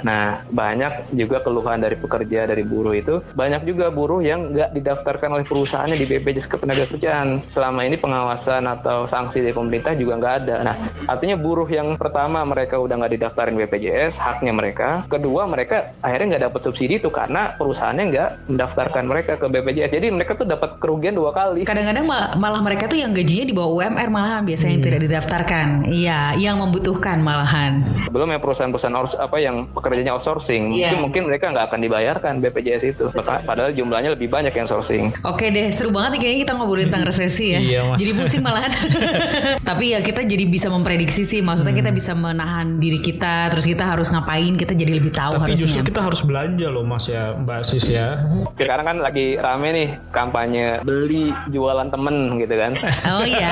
Nah, 0.02 0.42
banyak 0.50 1.14
juga 1.14 1.42
keluhan 1.42 1.82
dari 1.82 1.98
pekerja 1.98 2.46
dari 2.46 2.62
buruh 2.62 2.94
itu, 2.94 3.22
banyak 3.34 3.66
juga 3.66 3.90
buruh 3.90 4.22
yang 4.22 4.54
nggak 4.54 4.74
didaftarkan 4.74 5.30
oleh 5.34 5.46
perusahaannya 5.46 5.98
di 5.98 6.06
BPJS 6.06 6.50
Ketenagakerjaan. 6.50 7.46
Selama 7.50 7.86
ini 7.86 7.96
pengawasan 7.98 8.66
atau 8.66 9.06
sanksi 9.06 9.42
dari 9.42 9.54
pemerintah 9.56 9.94
juga 9.94 10.18
nggak 10.18 10.36
ada. 10.46 10.56
Nah, 10.66 10.76
artinya 11.08 11.38
buruh 11.38 11.68
yang 11.70 11.96
pertama 11.96 12.42
mereka 12.44 12.78
udah 12.78 12.96
nggak 12.98 13.14
didaftarin 13.18 13.56
BPJS, 13.58 14.18
haknya 14.18 14.52
mereka. 14.52 15.06
Kedua, 15.08 15.46
mereka 15.46 15.94
akhirnya 16.02 16.38
nggak 16.38 16.44
dapat 16.52 16.62
subsidi 16.66 16.98
itu 16.98 17.10
karena 17.14 17.54
perusahaannya 17.56 18.06
nggak 18.12 18.30
mendaftarkan 18.52 19.04
mereka 19.06 19.34
ke 19.38 19.46
BPJS. 19.48 19.92
Jadi 19.94 20.08
mereka 20.12 20.36
tuh 20.36 20.48
dapat 20.48 20.78
kerugian 20.82 21.16
dua 21.16 21.32
kali. 21.32 21.64
Kadang-kadang 21.64 22.06
mal- 22.06 22.34
malah 22.38 22.62
mereka 22.62 22.90
tuh 22.90 23.00
yang 23.00 23.14
gajinya 23.14 23.46
di 23.48 23.54
bawah 23.56 23.72
UMR 23.82 24.10
malahan 24.10 24.44
biasanya 24.44 24.74
yang 24.78 24.84
tidak 24.84 25.02
didaftarkan. 25.06 25.68
Iya, 25.88 26.20
yang 26.38 26.56
membutuhkan 26.60 27.20
malahan. 27.22 27.84
belum 28.12 28.28
ya 28.36 28.40
perusahaan-perusahaan 28.44 29.24
apa 29.24 29.38
yang 29.40 29.72
pekerjaannya 29.92 30.16
outsourcing 30.16 30.64
Iya. 30.72 30.96
mungkin 30.96 31.00
mungkin 31.04 31.22
mereka 31.28 31.46
nggak 31.50 31.66
akan 31.68 31.80
dibayarkan 31.82 32.34
BPJS 32.40 32.84
itu 32.88 33.06
Maka- 33.12 33.44
padahal 33.44 33.72
jumlahnya 33.72 34.16
lebih 34.16 34.28
banyak 34.28 34.50
yang 34.50 34.64
sourcing 34.64 35.12
Oke 35.22 35.50
deh, 35.50 35.68
seru 35.70 35.92
banget 35.92 36.16
nih 36.16 36.22
kayaknya 36.22 36.40
kita 36.42 36.54
ngobrolin 36.54 36.88
tentang 36.88 37.04
resesi 37.06 37.46
ya. 37.50 37.60
Iya, 37.60 37.80
Mas. 37.84 37.98
Jadi 38.00 38.12
pusing 38.14 38.42
malahan. 38.42 38.72
Tapi 39.70 39.86
ya 39.90 40.00
kita 40.00 40.24
jadi 40.24 40.46
bisa 40.46 40.68
memprediksi 40.68 41.24
sih. 41.24 41.42
Maksudnya 41.42 41.74
kita 41.74 41.90
bisa 41.90 42.14
menahan 42.14 42.78
diri 42.78 42.98
kita, 42.98 43.50
terus 43.50 43.64
kita 43.64 43.84
harus 43.84 44.08
ngapain, 44.08 44.56
kita 44.56 44.72
jadi 44.72 44.92
lebih 44.94 45.12
tahu 45.12 45.36
Tapi 45.36 45.52
harusnya. 45.52 45.62
justru 45.62 45.82
kita 45.84 46.02
harus 46.02 46.22
belanja 46.22 46.68
loh 46.68 46.82
Mas 46.82 47.06
ya, 47.06 47.36
Mbak 47.36 47.62
Sis 47.62 47.86
ya. 47.88 48.24
sekarang 48.54 48.86
kan 48.86 48.98
lagi 49.00 49.36
rame 49.36 49.68
nih 49.70 49.90
kampanye 50.10 50.80
beli 50.82 51.34
jualan 51.48 51.90
temen 51.90 52.16
gitu 52.38 52.54
kan 52.54 52.72
Oh 53.12 53.26
iya. 53.26 53.52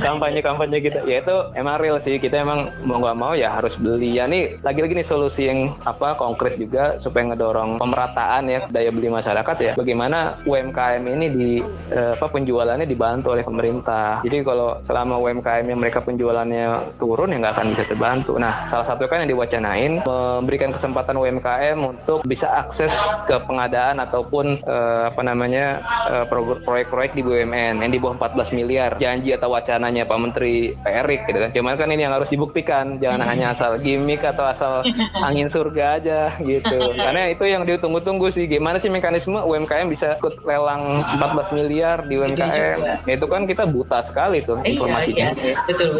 kampanye-kampanye 0.00 0.78
gitu 0.80 0.98
ya 1.04 1.20
itu 1.20 1.36
emang 1.52 1.76
real 1.76 1.98
sih 1.98 2.16
kita 2.16 2.40
emang 2.40 2.70
mau 2.80 3.00
nggak 3.00 3.16
mau 3.16 3.32
ya 3.32 3.50
harus 3.50 3.74
beli 3.74 4.14
ya 4.14 4.24
nih 4.24 4.60
lagi-lagi 4.60 4.94
nih 4.94 5.04
solusi 5.04 5.49
yang 5.50 5.60
apa 5.82 6.14
konkret 6.14 6.54
juga 6.56 6.96
supaya 7.02 7.34
ngedorong 7.34 7.82
pemerataan 7.82 8.42
ya 8.46 8.60
daya 8.70 8.90
beli 8.94 9.10
masyarakat 9.10 9.56
ya. 9.58 9.72
Bagaimana 9.74 10.38
UMKM 10.46 11.02
ini 11.04 11.26
di 11.30 11.50
eh, 11.90 12.12
apa 12.14 12.30
penjualannya 12.30 12.86
dibantu 12.86 13.34
oleh 13.34 13.44
pemerintah. 13.44 14.22
Jadi 14.22 14.46
kalau 14.46 14.78
selama 14.86 15.18
UMKM 15.18 15.66
yang 15.66 15.80
mereka 15.80 16.00
penjualannya 16.04 16.96
turun 16.96 17.34
ya 17.34 17.38
nggak 17.40 17.54
akan 17.58 17.66
bisa 17.74 17.84
terbantu. 17.86 18.32
Nah 18.38 18.64
salah 18.66 18.86
satu 18.86 19.06
kan 19.10 19.24
yang 19.24 19.36
diwacanain 19.36 20.02
memberikan 20.04 20.70
kesempatan 20.74 21.16
UMKM 21.16 21.78
untuk 21.80 22.22
bisa 22.24 22.46
akses 22.50 22.92
ke 23.26 23.36
pengadaan 23.44 23.98
ataupun 24.02 24.60
eh, 24.62 25.02
apa 25.10 25.22
namanya 25.24 25.82
eh, 26.08 26.24
pro- 26.28 26.60
proyek-proyek 26.62 27.12
di 27.16 27.22
BUMN 27.24 27.82
yang 27.82 27.90
di 27.90 27.98
bawah 27.98 28.16
14 28.18 28.56
miliar. 28.56 28.90
Janji 29.00 29.32
atau 29.34 29.52
wacananya 29.52 30.04
Pak 30.06 30.18
Menteri 30.20 30.74
Pak 30.76 30.92
Erik 31.06 31.20
gitu 31.26 31.38
kan. 31.40 31.50
Cuman 31.50 31.74
kan 31.80 31.88
ini 31.90 32.02
yang 32.06 32.14
harus 32.14 32.30
dibuktikan. 32.30 33.00
Jangan 33.00 33.24
hanya 33.24 33.52
asal 33.56 33.80
gimmick 33.80 34.22
atau 34.22 34.44
asal 34.46 34.84
angin 35.24 35.39
surga 35.48 36.02
aja 36.02 36.20
gitu. 36.42 36.76
Karena 37.04 37.30
itu 37.30 37.44
yang 37.46 37.62
ditunggu-tunggu 37.64 38.28
sih 38.34 38.50
gimana 38.50 38.76
sih 38.82 38.90
mekanisme 38.90 39.38
UMKM 39.38 39.86
bisa 39.88 40.18
ikut 40.18 40.42
lelang 40.44 41.00
14 41.16 41.56
miliar 41.56 42.04
di 42.04 42.18
UMKM 42.18 43.06
itu 43.06 43.26
kan 43.30 43.46
kita 43.46 43.64
buta 43.64 44.02
sekali 44.04 44.42
tuh 44.44 44.60
informasinya. 44.66 45.32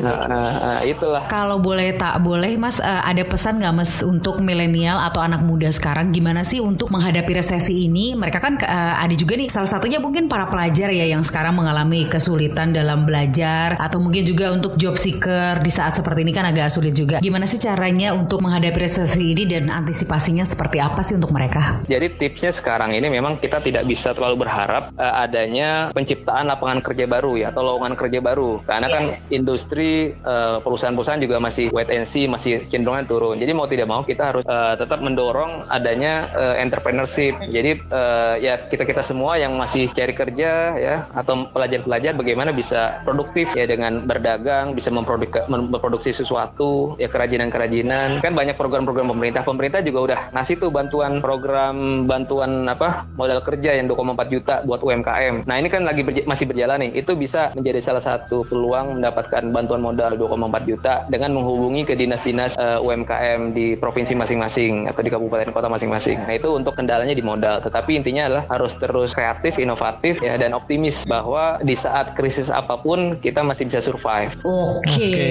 nah, 0.03 0.27
nah, 0.27 0.49
nah, 0.53 0.81
itulah. 0.83 1.25
Kalau 1.31 1.63
boleh 1.63 1.95
tak 1.97 2.21
boleh 2.21 2.59
Mas 2.59 2.83
eh, 2.83 3.03
ada 3.07 3.23
pesan 3.23 3.63
nggak 3.63 3.75
Mas 3.75 3.93
untuk 4.03 4.43
milenial 4.43 4.99
atau 5.01 5.23
anak 5.23 5.41
muda 5.45 5.71
sekarang? 5.71 6.11
Gimana 6.11 6.43
sih 6.43 6.59
untuk 6.59 6.91
menghadapi 6.91 7.39
resesi 7.39 7.87
ini? 7.87 8.19
Mereka 8.19 8.39
kan 8.43 8.59
eh, 8.61 8.95
ada 9.07 9.15
juga 9.15 9.39
nih 9.39 9.49
salah 9.49 9.71
satunya 9.71 10.03
mungkin 10.03 10.27
para 10.27 10.51
pelajar 10.51 10.91
ya 10.91 11.07
yang 11.07 11.23
sekarang 11.23 11.55
mengalami 11.55 12.11
kesulitan 12.11 12.75
dalam 12.75 13.07
belajar 13.07 13.79
atau 13.79 14.03
mungkin 14.03 14.27
juga 14.27 14.51
untuk 14.51 14.75
job 14.75 14.99
seeker 14.99 15.63
di 15.63 15.71
saat 15.71 15.95
seperti 15.95 16.27
ini 16.27 16.33
kan 16.35 16.49
agak 16.49 16.73
sulit 16.73 16.97
juga. 16.97 17.23
Gimana 17.23 17.47
sih 17.47 17.61
caranya 17.61 18.17
untuk 18.17 18.41
menghadapi 18.41 18.79
resesi 18.81 19.30
ini 19.31 19.47
dan 19.47 19.71
antisipasinya 19.71 20.43
seperti 20.43 20.83
apa 20.83 21.01
sih 21.07 21.15
untuk 21.15 21.31
mereka? 21.31 21.87
Jadi 21.87 22.19
tipsnya 22.19 22.51
sekarang 22.51 22.91
ini 22.91 23.07
memang 23.07 23.39
kita 23.39 23.63
tidak 23.63 23.87
bisa 23.87 24.11
terlalu 24.11 24.43
berharap 24.47 24.91
eh, 24.99 25.15
adanya 25.23 25.95
penciptaan 25.95 26.51
lapangan 26.51 26.83
kerja 26.83 27.07
baru 27.07 27.39
ya 27.39 27.55
atau 27.55 27.63
lowongan 27.63 27.95
kerja 27.95 28.19
baru 28.19 28.63
karena 28.67 28.87
kan 28.91 29.05
industri 29.31 30.13
eh, 30.15 30.57
perusahaan-perusahaan 30.63 31.23
juga 31.23 31.39
masih 31.39 31.71
wait 31.71 31.91
and 31.93 32.07
see 32.11 32.27
masih 32.27 32.67
cenderungan 32.69 33.07
turun. 33.07 33.39
Jadi 33.39 33.53
mau 33.55 33.71
tidak 33.71 33.87
mau 33.87 34.03
kita 34.03 34.35
harus 34.35 34.43
eh, 34.43 34.75
tetap 34.75 34.99
mendorong 34.99 35.71
adanya 35.71 36.27
eh, 36.35 36.55
entrepreneurship. 36.63 37.39
Jadi 37.47 37.71
eh, 37.79 38.35
ya 38.43 38.67
kita 38.67 38.83
kita 38.83 39.03
semua 39.07 39.39
yang 39.39 39.55
masih 39.55 39.93
cari 39.95 40.15
kerja 40.17 40.51
ya 40.79 41.07
atau 41.15 41.47
pelajar-pelajar 41.53 42.17
bagaimana 42.17 42.51
bisa 42.51 43.03
produktif 43.07 43.51
ya 43.55 43.69
dengan 43.69 44.07
berdagang 44.07 44.73
bisa 44.75 44.89
memproduk- 44.91 45.47
memproduksi 45.51 46.11
sesuatu 46.15 46.97
ya 46.97 47.07
kerajinan-kerajinan 47.11 48.25
kan 48.25 48.33
banyak 48.33 48.57
program-program 48.57 49.10
pemerintah. 49.11 49.43
Pemerintah 49.43 49.81
juga 49.83 49.99
udah 50.07 50.21
ngasih 50.33 50.55
tuh 50.63 50.71
bantuan 50.71 51.19
program 51.19 52.07
bantuan 52.07 52.65
apa 52.71 53.05
modal 53.19 53.43
kerja 53.43 53.77
yang 53.77 53.91
2,4 53.91 54.33
juta 54.33 54.55
buat 54.65 54.81
UMKM 54.81 55.45
nah 55.45 55.57
ini 55.59 55.67
kan 55.67 55.83
lagi 55.83 56.07
berja- 56.07 56.27
masih 56.27 56.47
berjalan 56.47 56.87
nih. 56.87 57.03
Itu 57.03 57.19
bisa 57.19 57.51
menjadi 57.57 57.81
salah 57.83 58.03
satu 58.05 58.47
peluang 58.47 59.01
mendapatkan 59.01 59.43
bantuan 59.51 59.83
modal 59.83 60.15
2,4 60.15 60.63
juta 60.69 60.95
dengan 61.11 61.35
menghubungi 61.35 61.83
ke 61.89 61.95
dinas-dinas 61.99 62.55
eh, 62.57 62.79
UMKM 62.79 63.53
di 63.57 63.75
provinsi 63.75 64.15
masing-masing 64.15 64.87
atau 64.87 65.01
di 65.03 65.11
kabupaten 65.11 65.51
kota 65.51 65.67
masing-masing. 65.67 66.23
Nah 66.25 66.35
itu 66.37 66.49
untuk 66.55 66.77
kendalanya 66.77 67.13
di 67.17 67.25
modal. 67.25 67.59
Tetapi 67.65 67.99
intinya 67.99 68.31
adalah 68.31 68.45
harus 68.49 68.73
terus 68.79 69.11
kreatif 69.17 69.59
inovatif 69.59 70.23
ya 70.23 70.37
dan 70.37 70.55
optimis 70.55 71.03
bahwa 71.09 71.59
di 71.65 71.75
saat 71.75 72.15
krisis 72.15 72.53
apa 72.53 72.79
pun 72.79 73.17
kita 73.19 73.41
masih 73.43 73.67
bisa 73.67 73.81
survive. 73.83 74.31
Oke, 74.45 74.91
Oke, 74.91 75.23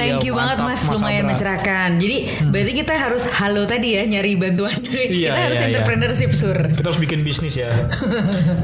thank 0.00 0.22
iya, 0.22 0.26
you 0.26 0.32
banget 0.34 0.56
mantap, 0.58 0.72
Mas, 0.72 0.82
Mas 0.82 0.92
lumayan 0.98 1.22
Abra. 1.22 1.30
mencerahkan. 1.34 1.88
Jadi 2.00 2.16
berarti 2.50 2.72
kita 2.72 2.94
harus 2.96 3.22
halo 3.30 3.62
tadi 3.68 3.96
ya 3.96 4.02
nyari 4.04 4.34
bantuan. 4.34 4.74
Iya, 4.86 5.30
kita 5.32 5.38
harus 5.38 5.58
iya, 5.58 5.62
iya. 5.62 5.68
entrepreneurship 5.70 6.32
sur. 6.32 6.58
Kita 6.72 6.86
harus 6.88 7.00
bikin 7.00 7.20
bisnis 7.22 7.54
ya. 7.54 7.70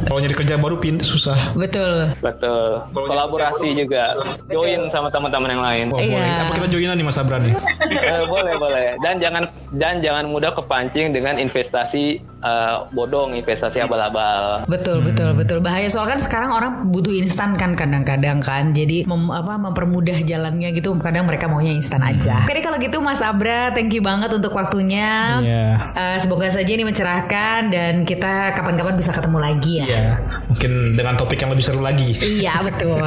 Kalau 0.08 0.18
nyari 0.18 0.34
kerja 0.34 0.56
baru 0.56 0.76
pin 0.80 0.98
susah. 1.00 1.54
Betul. 1.54 2.12
betul 2.18 2.82
kolaborasi 2.92 3.76
juga 3.76 4.16
join 4.48 4.88
sama 4.88 5.08
teman-teman 5.08 5.50
yang 5.52 5.62
lain 5.62 5.84
Wah, 5.92 6.00
Iya. 6.00 6.16
boleh. 6.16 6.42
Apa 6.46 6.52
kita 6.58 6.68
joinan 6.70 6.94
nih 6.96 7.06
Mas 7.06 7.18
Abran 7.18 7.42
nih? 7.46 7.54
Eh, 8.02 8.24
boleh 8.26 8.54
boleh 8.58 8.98
dan 9.04 9.20
jangan 9.22 9.46
dan 9.78 10.02
jangan 10.02 10.26
mudah 10.26 10.50
kepancing 10.56 11.14
dengan 11.14 11.38
investasi 11.38 12.18
eh, 12.42 12.74
bodong 12.90 13.34
investasi 13.34 13.78
abal-abal 13.78 14.66
Betul, 14.66 15.02
betul, 15.02 15.32
betul. 15.32 15.58
Bahaya 15.62 15.86
soal 15.86 16.06
kan 16.06 16.18
sekarang 16.18 16.50
orang 16.50 16.72
butuh 16.90 17.12
instan 17.12 17.54
kan 17.54 17.74
kadang-kadang 17.74 18.42
kan. 18.42 18.72
Jadi 18.72 19.04
mem- 19.04 19.30
apa 19.30 19.58
mempermudah 19.58 20.18
jalannya 20.22 20.74
gitu. 20.74 20.94
Kadang 20.98 21.26
mereka 21.26 21.46
maunya 21.46 21.72
instan 21.72 22.02
aja. 22.02 22.44
Oke 22.44 22.52
deh 22.56 22.64
kalau 22.64 22.78
gitu 22.78 22.98
Mas 22.98 23.20
Abra, 23.20 23.70
thank 23.70 23.92
you 23.92 24.02
banget 24.02 24.32
untuk 24.32 24.52
waktunya. 24.52 25.38
Iya. 25.40 25.66
Eh, 25.92 26.16
semoga 26.18 26.48
saja 26.48 26.68
ini 26.68 26.82
mencerahkan 26.82 27.70
dan 27.70 28.02
kita 28.02 28.56
kapan-kapan 28.56 28.94
bisa 28.96 29.12
ketemu 29.12 29.38
lagi 29.38 29.72
ya. 29.78 29.86
Iya. 29.86 30.04
Mungkin 30.48 30.72
dengan 30.96 31.14
topik 31.16 31.38
yang 31.38 31.50
lebih 31.52 31.64
seru 31.64 31.80
lagi. 31.80 32.16
Iya 32.18 32.64
betul. 32.64 32.98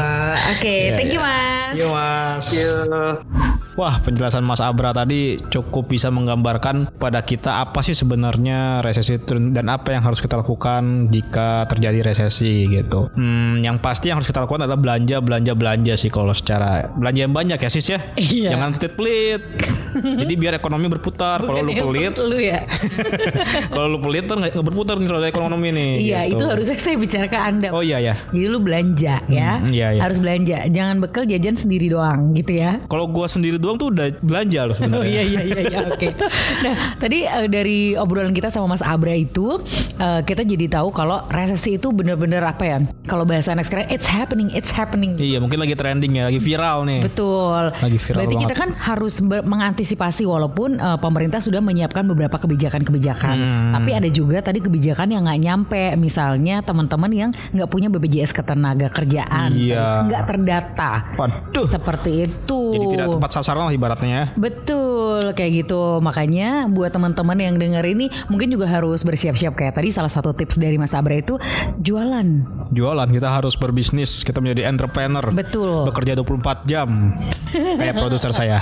Oke, 0.56 0.96
thank 0.96 1.12
you 1.12 1.22
Mas. 1.22 1.74
Iya 1.74 1.88
Mas. 1.90 2.46
Yuk. 2.52 3.65
Wah, 3.76 4.00
penjelasan 4.00 4.48
Mas 4.48 4.64
Abra 4.64 4.96
tadi 4.96 5.36
cukup 5.52 5.92
bisa 5.92 6.08
menggambarkan 6.08 6.96
pada 6.96 7.20
kita 7.20 7.60
apa 7.60 7.84
sih 7.84 7.92
sebenarnya 7.92 8.80
resesi 8.80 9.20
itu 9.20 9.36
dan 9.52 9.68
apa 9.68 9.92
yang 9.92 10.00
harus 10.00 10.24
kita 10.24 10.40
lakukan 10.40 11.12
jika 11.12 11.68
terjadi 11.68 12.08
resesi 12.08 12.72
gitu. 12.72 13.12
Hmm, 13.20 13.60
yang 13.60 13.76
pasti 13.84 14.08
yang 14.08 14.24
harus 14.24 14.32
kita 14.32 14.48
lakukan 14.48 14.64
adalah 14.64 14.80
belanja, 14.80 15.20
belanja, 15.20 15.52
belanja 15.60 15.94
sih 16.00 16.08
kalau 16.08 16.32
secara 16.32 16.88
belanja 16.96 17.28
yang 17.28 17.36
banyak 17.36 17.60
ya 17.60 17.68
sis 17.68 17.88
ya. 17.92 18.00
Iya. 18.16 18.56
Jangan 18.56 18.80
pelit-pelit. 18.80 19.44
Jadi 20.24 20.34
biar 20.40 20.56
ekonomi 20.56 20.88
berputar. 20.88 21.44
Kalau 21.44 21.60
lu 21.60 21.76
pelit, 21.76 22.16
lu 22.16 22.40
ya. 22.40 22.64
kalau 23.76 23.92
lu 23.92 24.00
pelit 24.00 24.24
kan 24.24 24.40
nggak 24.40 24.56
nggak 24.56 24.68
berputar 24.72 24.96
nih 25.04 25.10
roda 25.12 25.28
ekonomi 25.28 25.76
nih. 25.76 25.92
Iya, 26.00 26.20
gitu. 26.32 26.40
itu 26.40 26.44
harusnya 26.48 26.76
saya 26.80 26.96
bicara 26.96 27.28
ke 27.28 27.36
Anda. 27.36 27.76
Oh 27.76 27.84
iya 27.84 28.00
ya. 28.00 28.16
Jadi 28.32 28.48
lu 28.48 28.64
belanja 28.64 29.20
ya. 29.28 29.60
Hmm, 29.60 29.68
iya, 29.68 30.00
iya. 30.00 30.02
Harus 30.04 30.24
belanja. 30.24 30.64
Jangan 30.72 31.04
bekal 31.04 31.28
jajan 31.28 31.60
sendiri 31.60 31.92
doang 31.92 32.32
gitu 32.32 32.56
ya. 32.56 32.80
Kalau 32.88 33.12
gua 33.12 33.28
sendiri 33.28 33.60
doang 33.66 33.76
tuh 33.76 33.90
udah 33.90 34.14
belanja 34.22 34.60
loh 34.64 34.76
sebenarnya. 34.78 35.02
Oh 35.02 35.06
iya 35.06 35.24
iya 35.26 35.42
iya 35.42 35.62
iya 35.66 35.80
oke. 35.88 36.08
Nah, 36.62 36.74
tadi 36.96 37.18
eh, 37.26 37.48
dari 37.48 37.80
obrolan 37.94 38.30
kita 38.30 38.48
sama 38.48 38.70
Mas 38.70 38.80
Abra 38.80 39.12
itu 39.12 39.58
eh, 39.98 40.22
kita 40.22 40.46
jadi 40.46 40.70
tahu 40.72 40.94
kalau 40.94 41.26
resesi 41.28 41.76
itu 41.76 41.90
bener-bener 41.90 42.40
apa 42.40 42.64
ya? 42.64 42.78
Kalau 43.06 43.26
bahasa 43.26 43.52
anak 43.52 43.66
sekarang 43.66 43.90
it's 43.90 44.06
happening, 44.06 44.54
it's 44.54 44.70
happening. 44.70 45.18
Iya, 45.18 45.42
mungkin 45.42 45.58
lagi 45.58 45.74
trending 45.74 46.14
ya, 46.14 46.30
lagi 46.30 46.38
viral 46.38 46.86
nih. 46.86 47.02
Betul. 47.02 47.74
Lagi 47.74 47.98
viral 47.98 48.18
Berarti 48.22 48.36
kita 48.38 48.54
banget. 48.54 48.70
kan 48.76 48.86
harus 48.86 49.16
mengantisipasi 49.22 50.28
walaupun 50.28 50.76
eh, 50.76 50.98
pemerintah 51.00 51.40
sudah 51.40 51.64
menyiapkan 51.64 52.04
beberapa 52.06 52.36
kebijakan-kebijakan. 52.36 53.36
Hmm. 53.36 53.74
Tapi 53.74 53.92
ada 53.96 54.10
juga 54.12 54.44
tadi 54.44 54.60
kebijakan 54.60 55.08
yang 55.10 55.24
nggak 55.24 55.42
nyampe. 55.42 55.84
Misalnya 55.96 56.60
teman-teman 56.62 57.10
yang 57.10 57.30
nggak 57.52 57.66
punya 57.66 57.88
BPJS 57.88 58.36
ketenaga 58.36 58.92
kerjaan, 58.92 59.56
Iya. 59.56 60.04
nggak 60.06 60.24
terdata. 60.28 60.92
Waduh. 61.16 61.66
Seperti 61.66 62.28
itu. 62.28 62.62
Jadi 62.76 62.86
tidak 62.92 63.08
tepat 63.16 63.32
sasaran 63.32 63.55
lah 63.64 63.72
ibaratnya 63.72 64.10
ya. 64.12 64.26
Betul 64.36 65.32
kayak 65.32 65.66
gitu 65.66 66.04
makanya 66.04 66.68
buat 66.68 66.92
teman-teman 66.92 67.38
yang 67.40 67.56
denger 67.56 67.86
ini 67.88 68.12
mungkin 68.28 68.52
juga 68.52 68.68
harus 68.68 69.02
bersiap-siap 69.08 69.56
kayak 69.56 69.80
tadi 69.80 69.90
salah 69.94 70.12
satu 70.12 70.36
tips 70.36 70.60
dari 70.60 70.76
Mas 70.76 70.92
Abra 70.92 71.16
itu 71.16 71.40
jualan 71.80 72.28
Jualan 72.74 73.10
kita 73.14 73.30
harus 73.30 73.54
berbisnis, 73.54 74.26
kita 74.26 74.42
menjadi 74.42 74.68
entrepreneur. 74.68 75.30
betul 75.30 75.86
Bekerja 75.86 76.18
24 76.18 76.66
jam. 76.66 77.14
Kayak 77.80 77.96
produser 78.02 78.32
saya. 78.34 78.60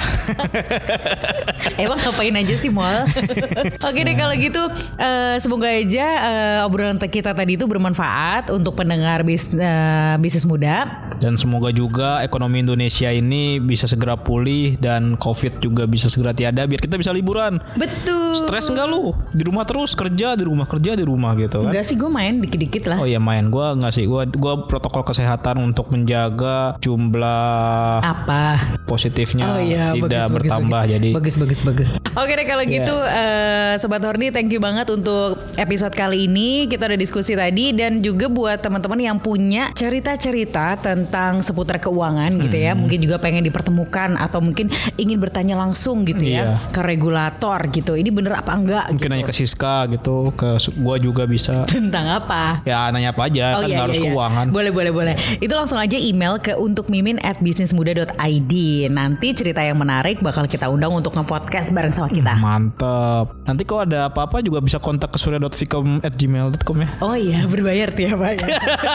Emang 1.83 1.97
ngapain 1.97 2.35
aja 2.35 2.55
sih 2.59 2.69
Mol? 2.69 3.07
Oke 3.87 3.99
deh 4.03 4.15
kalau 4.19 4.35
gitu 4.35 4.61
eh, 4.99 5.35
semoga 5.39 5.71
aja 5.71 6.07
eh, 6.29 6.67
obrolan 6.67 6.99
kita 6.99 7.31
tadi 7.31 7.55
itu 7.55 7.65
bermanfaat 7.65 8.51
untuk 8.51 8.75
pendengar 8.77 9.23
bis, 9.23 9.49
eh, 9.55 10.15
bisnis 10.19 10.45
muda. 10.45 10.85
Dan 11.17 11.39
semoga 11.39 11.71
juga 11.71 12.19
ekonomi 12.21 12.61
Indonesia 12.61 13.09
ini 13.09 13.57
bisa 13.63 13.87
segera 13.87 14.19
pulih 14.19 14.75
dan 14.83 15.15
Covid 15.15 15.57
juga 15.57 15.87
bisa 15.87 16.05
segera 16.05 16.29
tiada 16.29 16.67
biar 16.67 16.77
kita 16.77 16.93
bisa 16.93 17.09
liburan. 17.09 17.63
Betul. 17.73 18.35
Stres 18.35 18.67
enggak 18.67 18.85
lu? 18.85 19.15
Di 19.29 19.43
rumah 19.43 19.63
terus 19.63 19.93
kerja, 19.93 20.33
di 20.33 20.43
rumah 20.43 20.65
kerja, 20.65 20.93
di 20.93 21.01
rumah 21.01 21.31
gitu 21.33 21.61
kan. 21.61 21.71
Enggak 21.71 21.85
sih 21.85 21.95
gue 21.95 22.09
main 22.09 22.33
dikit-dikit 22.37 22.83
lah. 22.85 22.97
Oh 22.97 23.07
iya 23.07 23.17
main 23.17 23.47
gua 23.47 23.71
enggak 23.71 23.93
sih. 23.93 24.03
Gua 24.03 24.27
gua 24.27 24.65
protokol 24.65 25.05
kesehatan 25.05 25.61
untuk 25.63 25.87
menjaga 25.87 26.75
jumlah 26.77 28.01
Apa? 28.01 28.75
positifnya 28.83 29.45
Oh 29.47 29.59
iya, 29.59 29.93
tidak 29.93 30.27
bagus, 30.27 30.33
bertambah 30.35 30.81
bagus. 30.81 30.91
jadi 30.91 31.09
bagus 31.13 31.35
bagus 31.37 31.59
bagus. 31.61 31.89
Oke 32.13 32.33
deh 32.33 32.43
kalau 32.43 32.63
Iya. 32.63 32.73
gitu 32.75 32.95
eh, 32.97 33.73
sobat 33.77 34.01
Horni 34.01 34.29
thank 34.29 34.49
you 34.49 34.57
banget 34.57 34.89
untuk 34.89 35.37
episode 35.55 35.93
kali 35.93 36.25
ini 36.25 36.65
kita 36.65 36.85
udah 36.85 36.97
diskusi 36.97 37.33
tadi 37.33 37.71
dan 37.71 38.01
juga 38.01 38.25
buat 38.27 38.59
teman-teman 38.59 38.97
yang 38.97 39.17
punya 39.17 39.69
cerita-cerita 39.73 40.81
tentang 40.81 41.39
seputar 41.39 41.77
keuangan 41.77 42.33
gitu 42.39 42.51
Hmm. 42.51 42.65
ya, 42.65 42.73
mungkin 42.73 42.97
juga 42.99 43.17
pengen 43.17 43.43
dipertemukan 43.43 44.17
atau 44.17 44.41
mungkin 44.41 44.72
ingin 44.95 45.17
bertanya 45.17 45.55
langsung 45.55 46.03
gitu 46.03 46.21
Iya. 46.23 46.39
ya 46.39 46.43
ke 46.69 46.81
regulator 46.81 47.59
gitu. 47.69 47.93
Ini 47.93 48.09
bener 48.09 48.37
apa 48.37 48.51
enggak 48.53 48.85
mungkin 48.89 49.09
nanya 49.09 49.25
ke 49.25 49.35
Siska 49.35 49.87
gitu, 49.89 50.31
ke 50.33 50.55
gua 50.77 50.95
juga 50.97 51.23
bisa. 51.25 51.65
tentang 51.73 52.07
apa? 52.07 52.61
Ya 52.63 52.87
nanya 52.89 53.11
apa 53.11 53.27
aja 53.27 53.57
kan 53.57 53.65
nggak 53.65 53.85
harus 53.89 53.99
keuangan. 53.99 54.45
Boleh 54.49 54.71
boleh 54.71 54.91
boleh. 54.91 55.15
Itu 55.37 55.53
langsung 55.53 55.77
aja 55.77 55.95
email 55.95 56.37
ke 56.37 56.55
untuk 56.55 56.87
mimin 56.87 57.17
at 57.19 57.39
bisnismuda.id. 57.39 58.53
Nanti 58.89 59.27
cerita 59.33 59.59
yang 59.59 59.77
menarik 59.77 60.19
bakal 60.19 60.45
kita 60.45 60.67
undang 60.67 60.93
untuk 60.93 61.13
nge-podcast 61.13 61.71
bareng 61.71 61.91
sama 61.91 62.09
kita. 62.09 62.33
Mantep. 62.37 63.25
Nanti 63.43 63.63
kalau 63.63 63.83
ada 63.83 64.07
apa-apa 64.07 64.39
juga 64.39 64.59
bisa 64.59 64.77
kontak 64.77 65.11
ke 65.11 65.17
surya.vicom 65.17 66.01
at 66.01 66.13
gmail.com 66.13 66.77
ya. 66.79 66.89
Oh 66.99 67.13
iya 67.13 67.43
berbayar 67.45 67.91
tiap 67.91 68.19
ya 68.19 68.35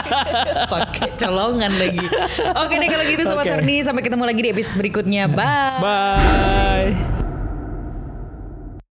Pakai 0.72 1.14
colongan 1.16 1.72
lagi. 1.76 2.04
Oke 2.56 2.74
deh 2.76 2.88
kalau 2.88 3.04
gitu 3.04 3.22
sobat. 3.24 3.46
Horni 3.48 3.80
sampai 3.80 4.02
ketemu 4.02 4.24
lagi 4.24 4.40
di 4.40 4.50
episode 4.50 4.76
berikutnya. 4.76 5.24
Bye. 5.58 5.80
Bye. 5.80 7.27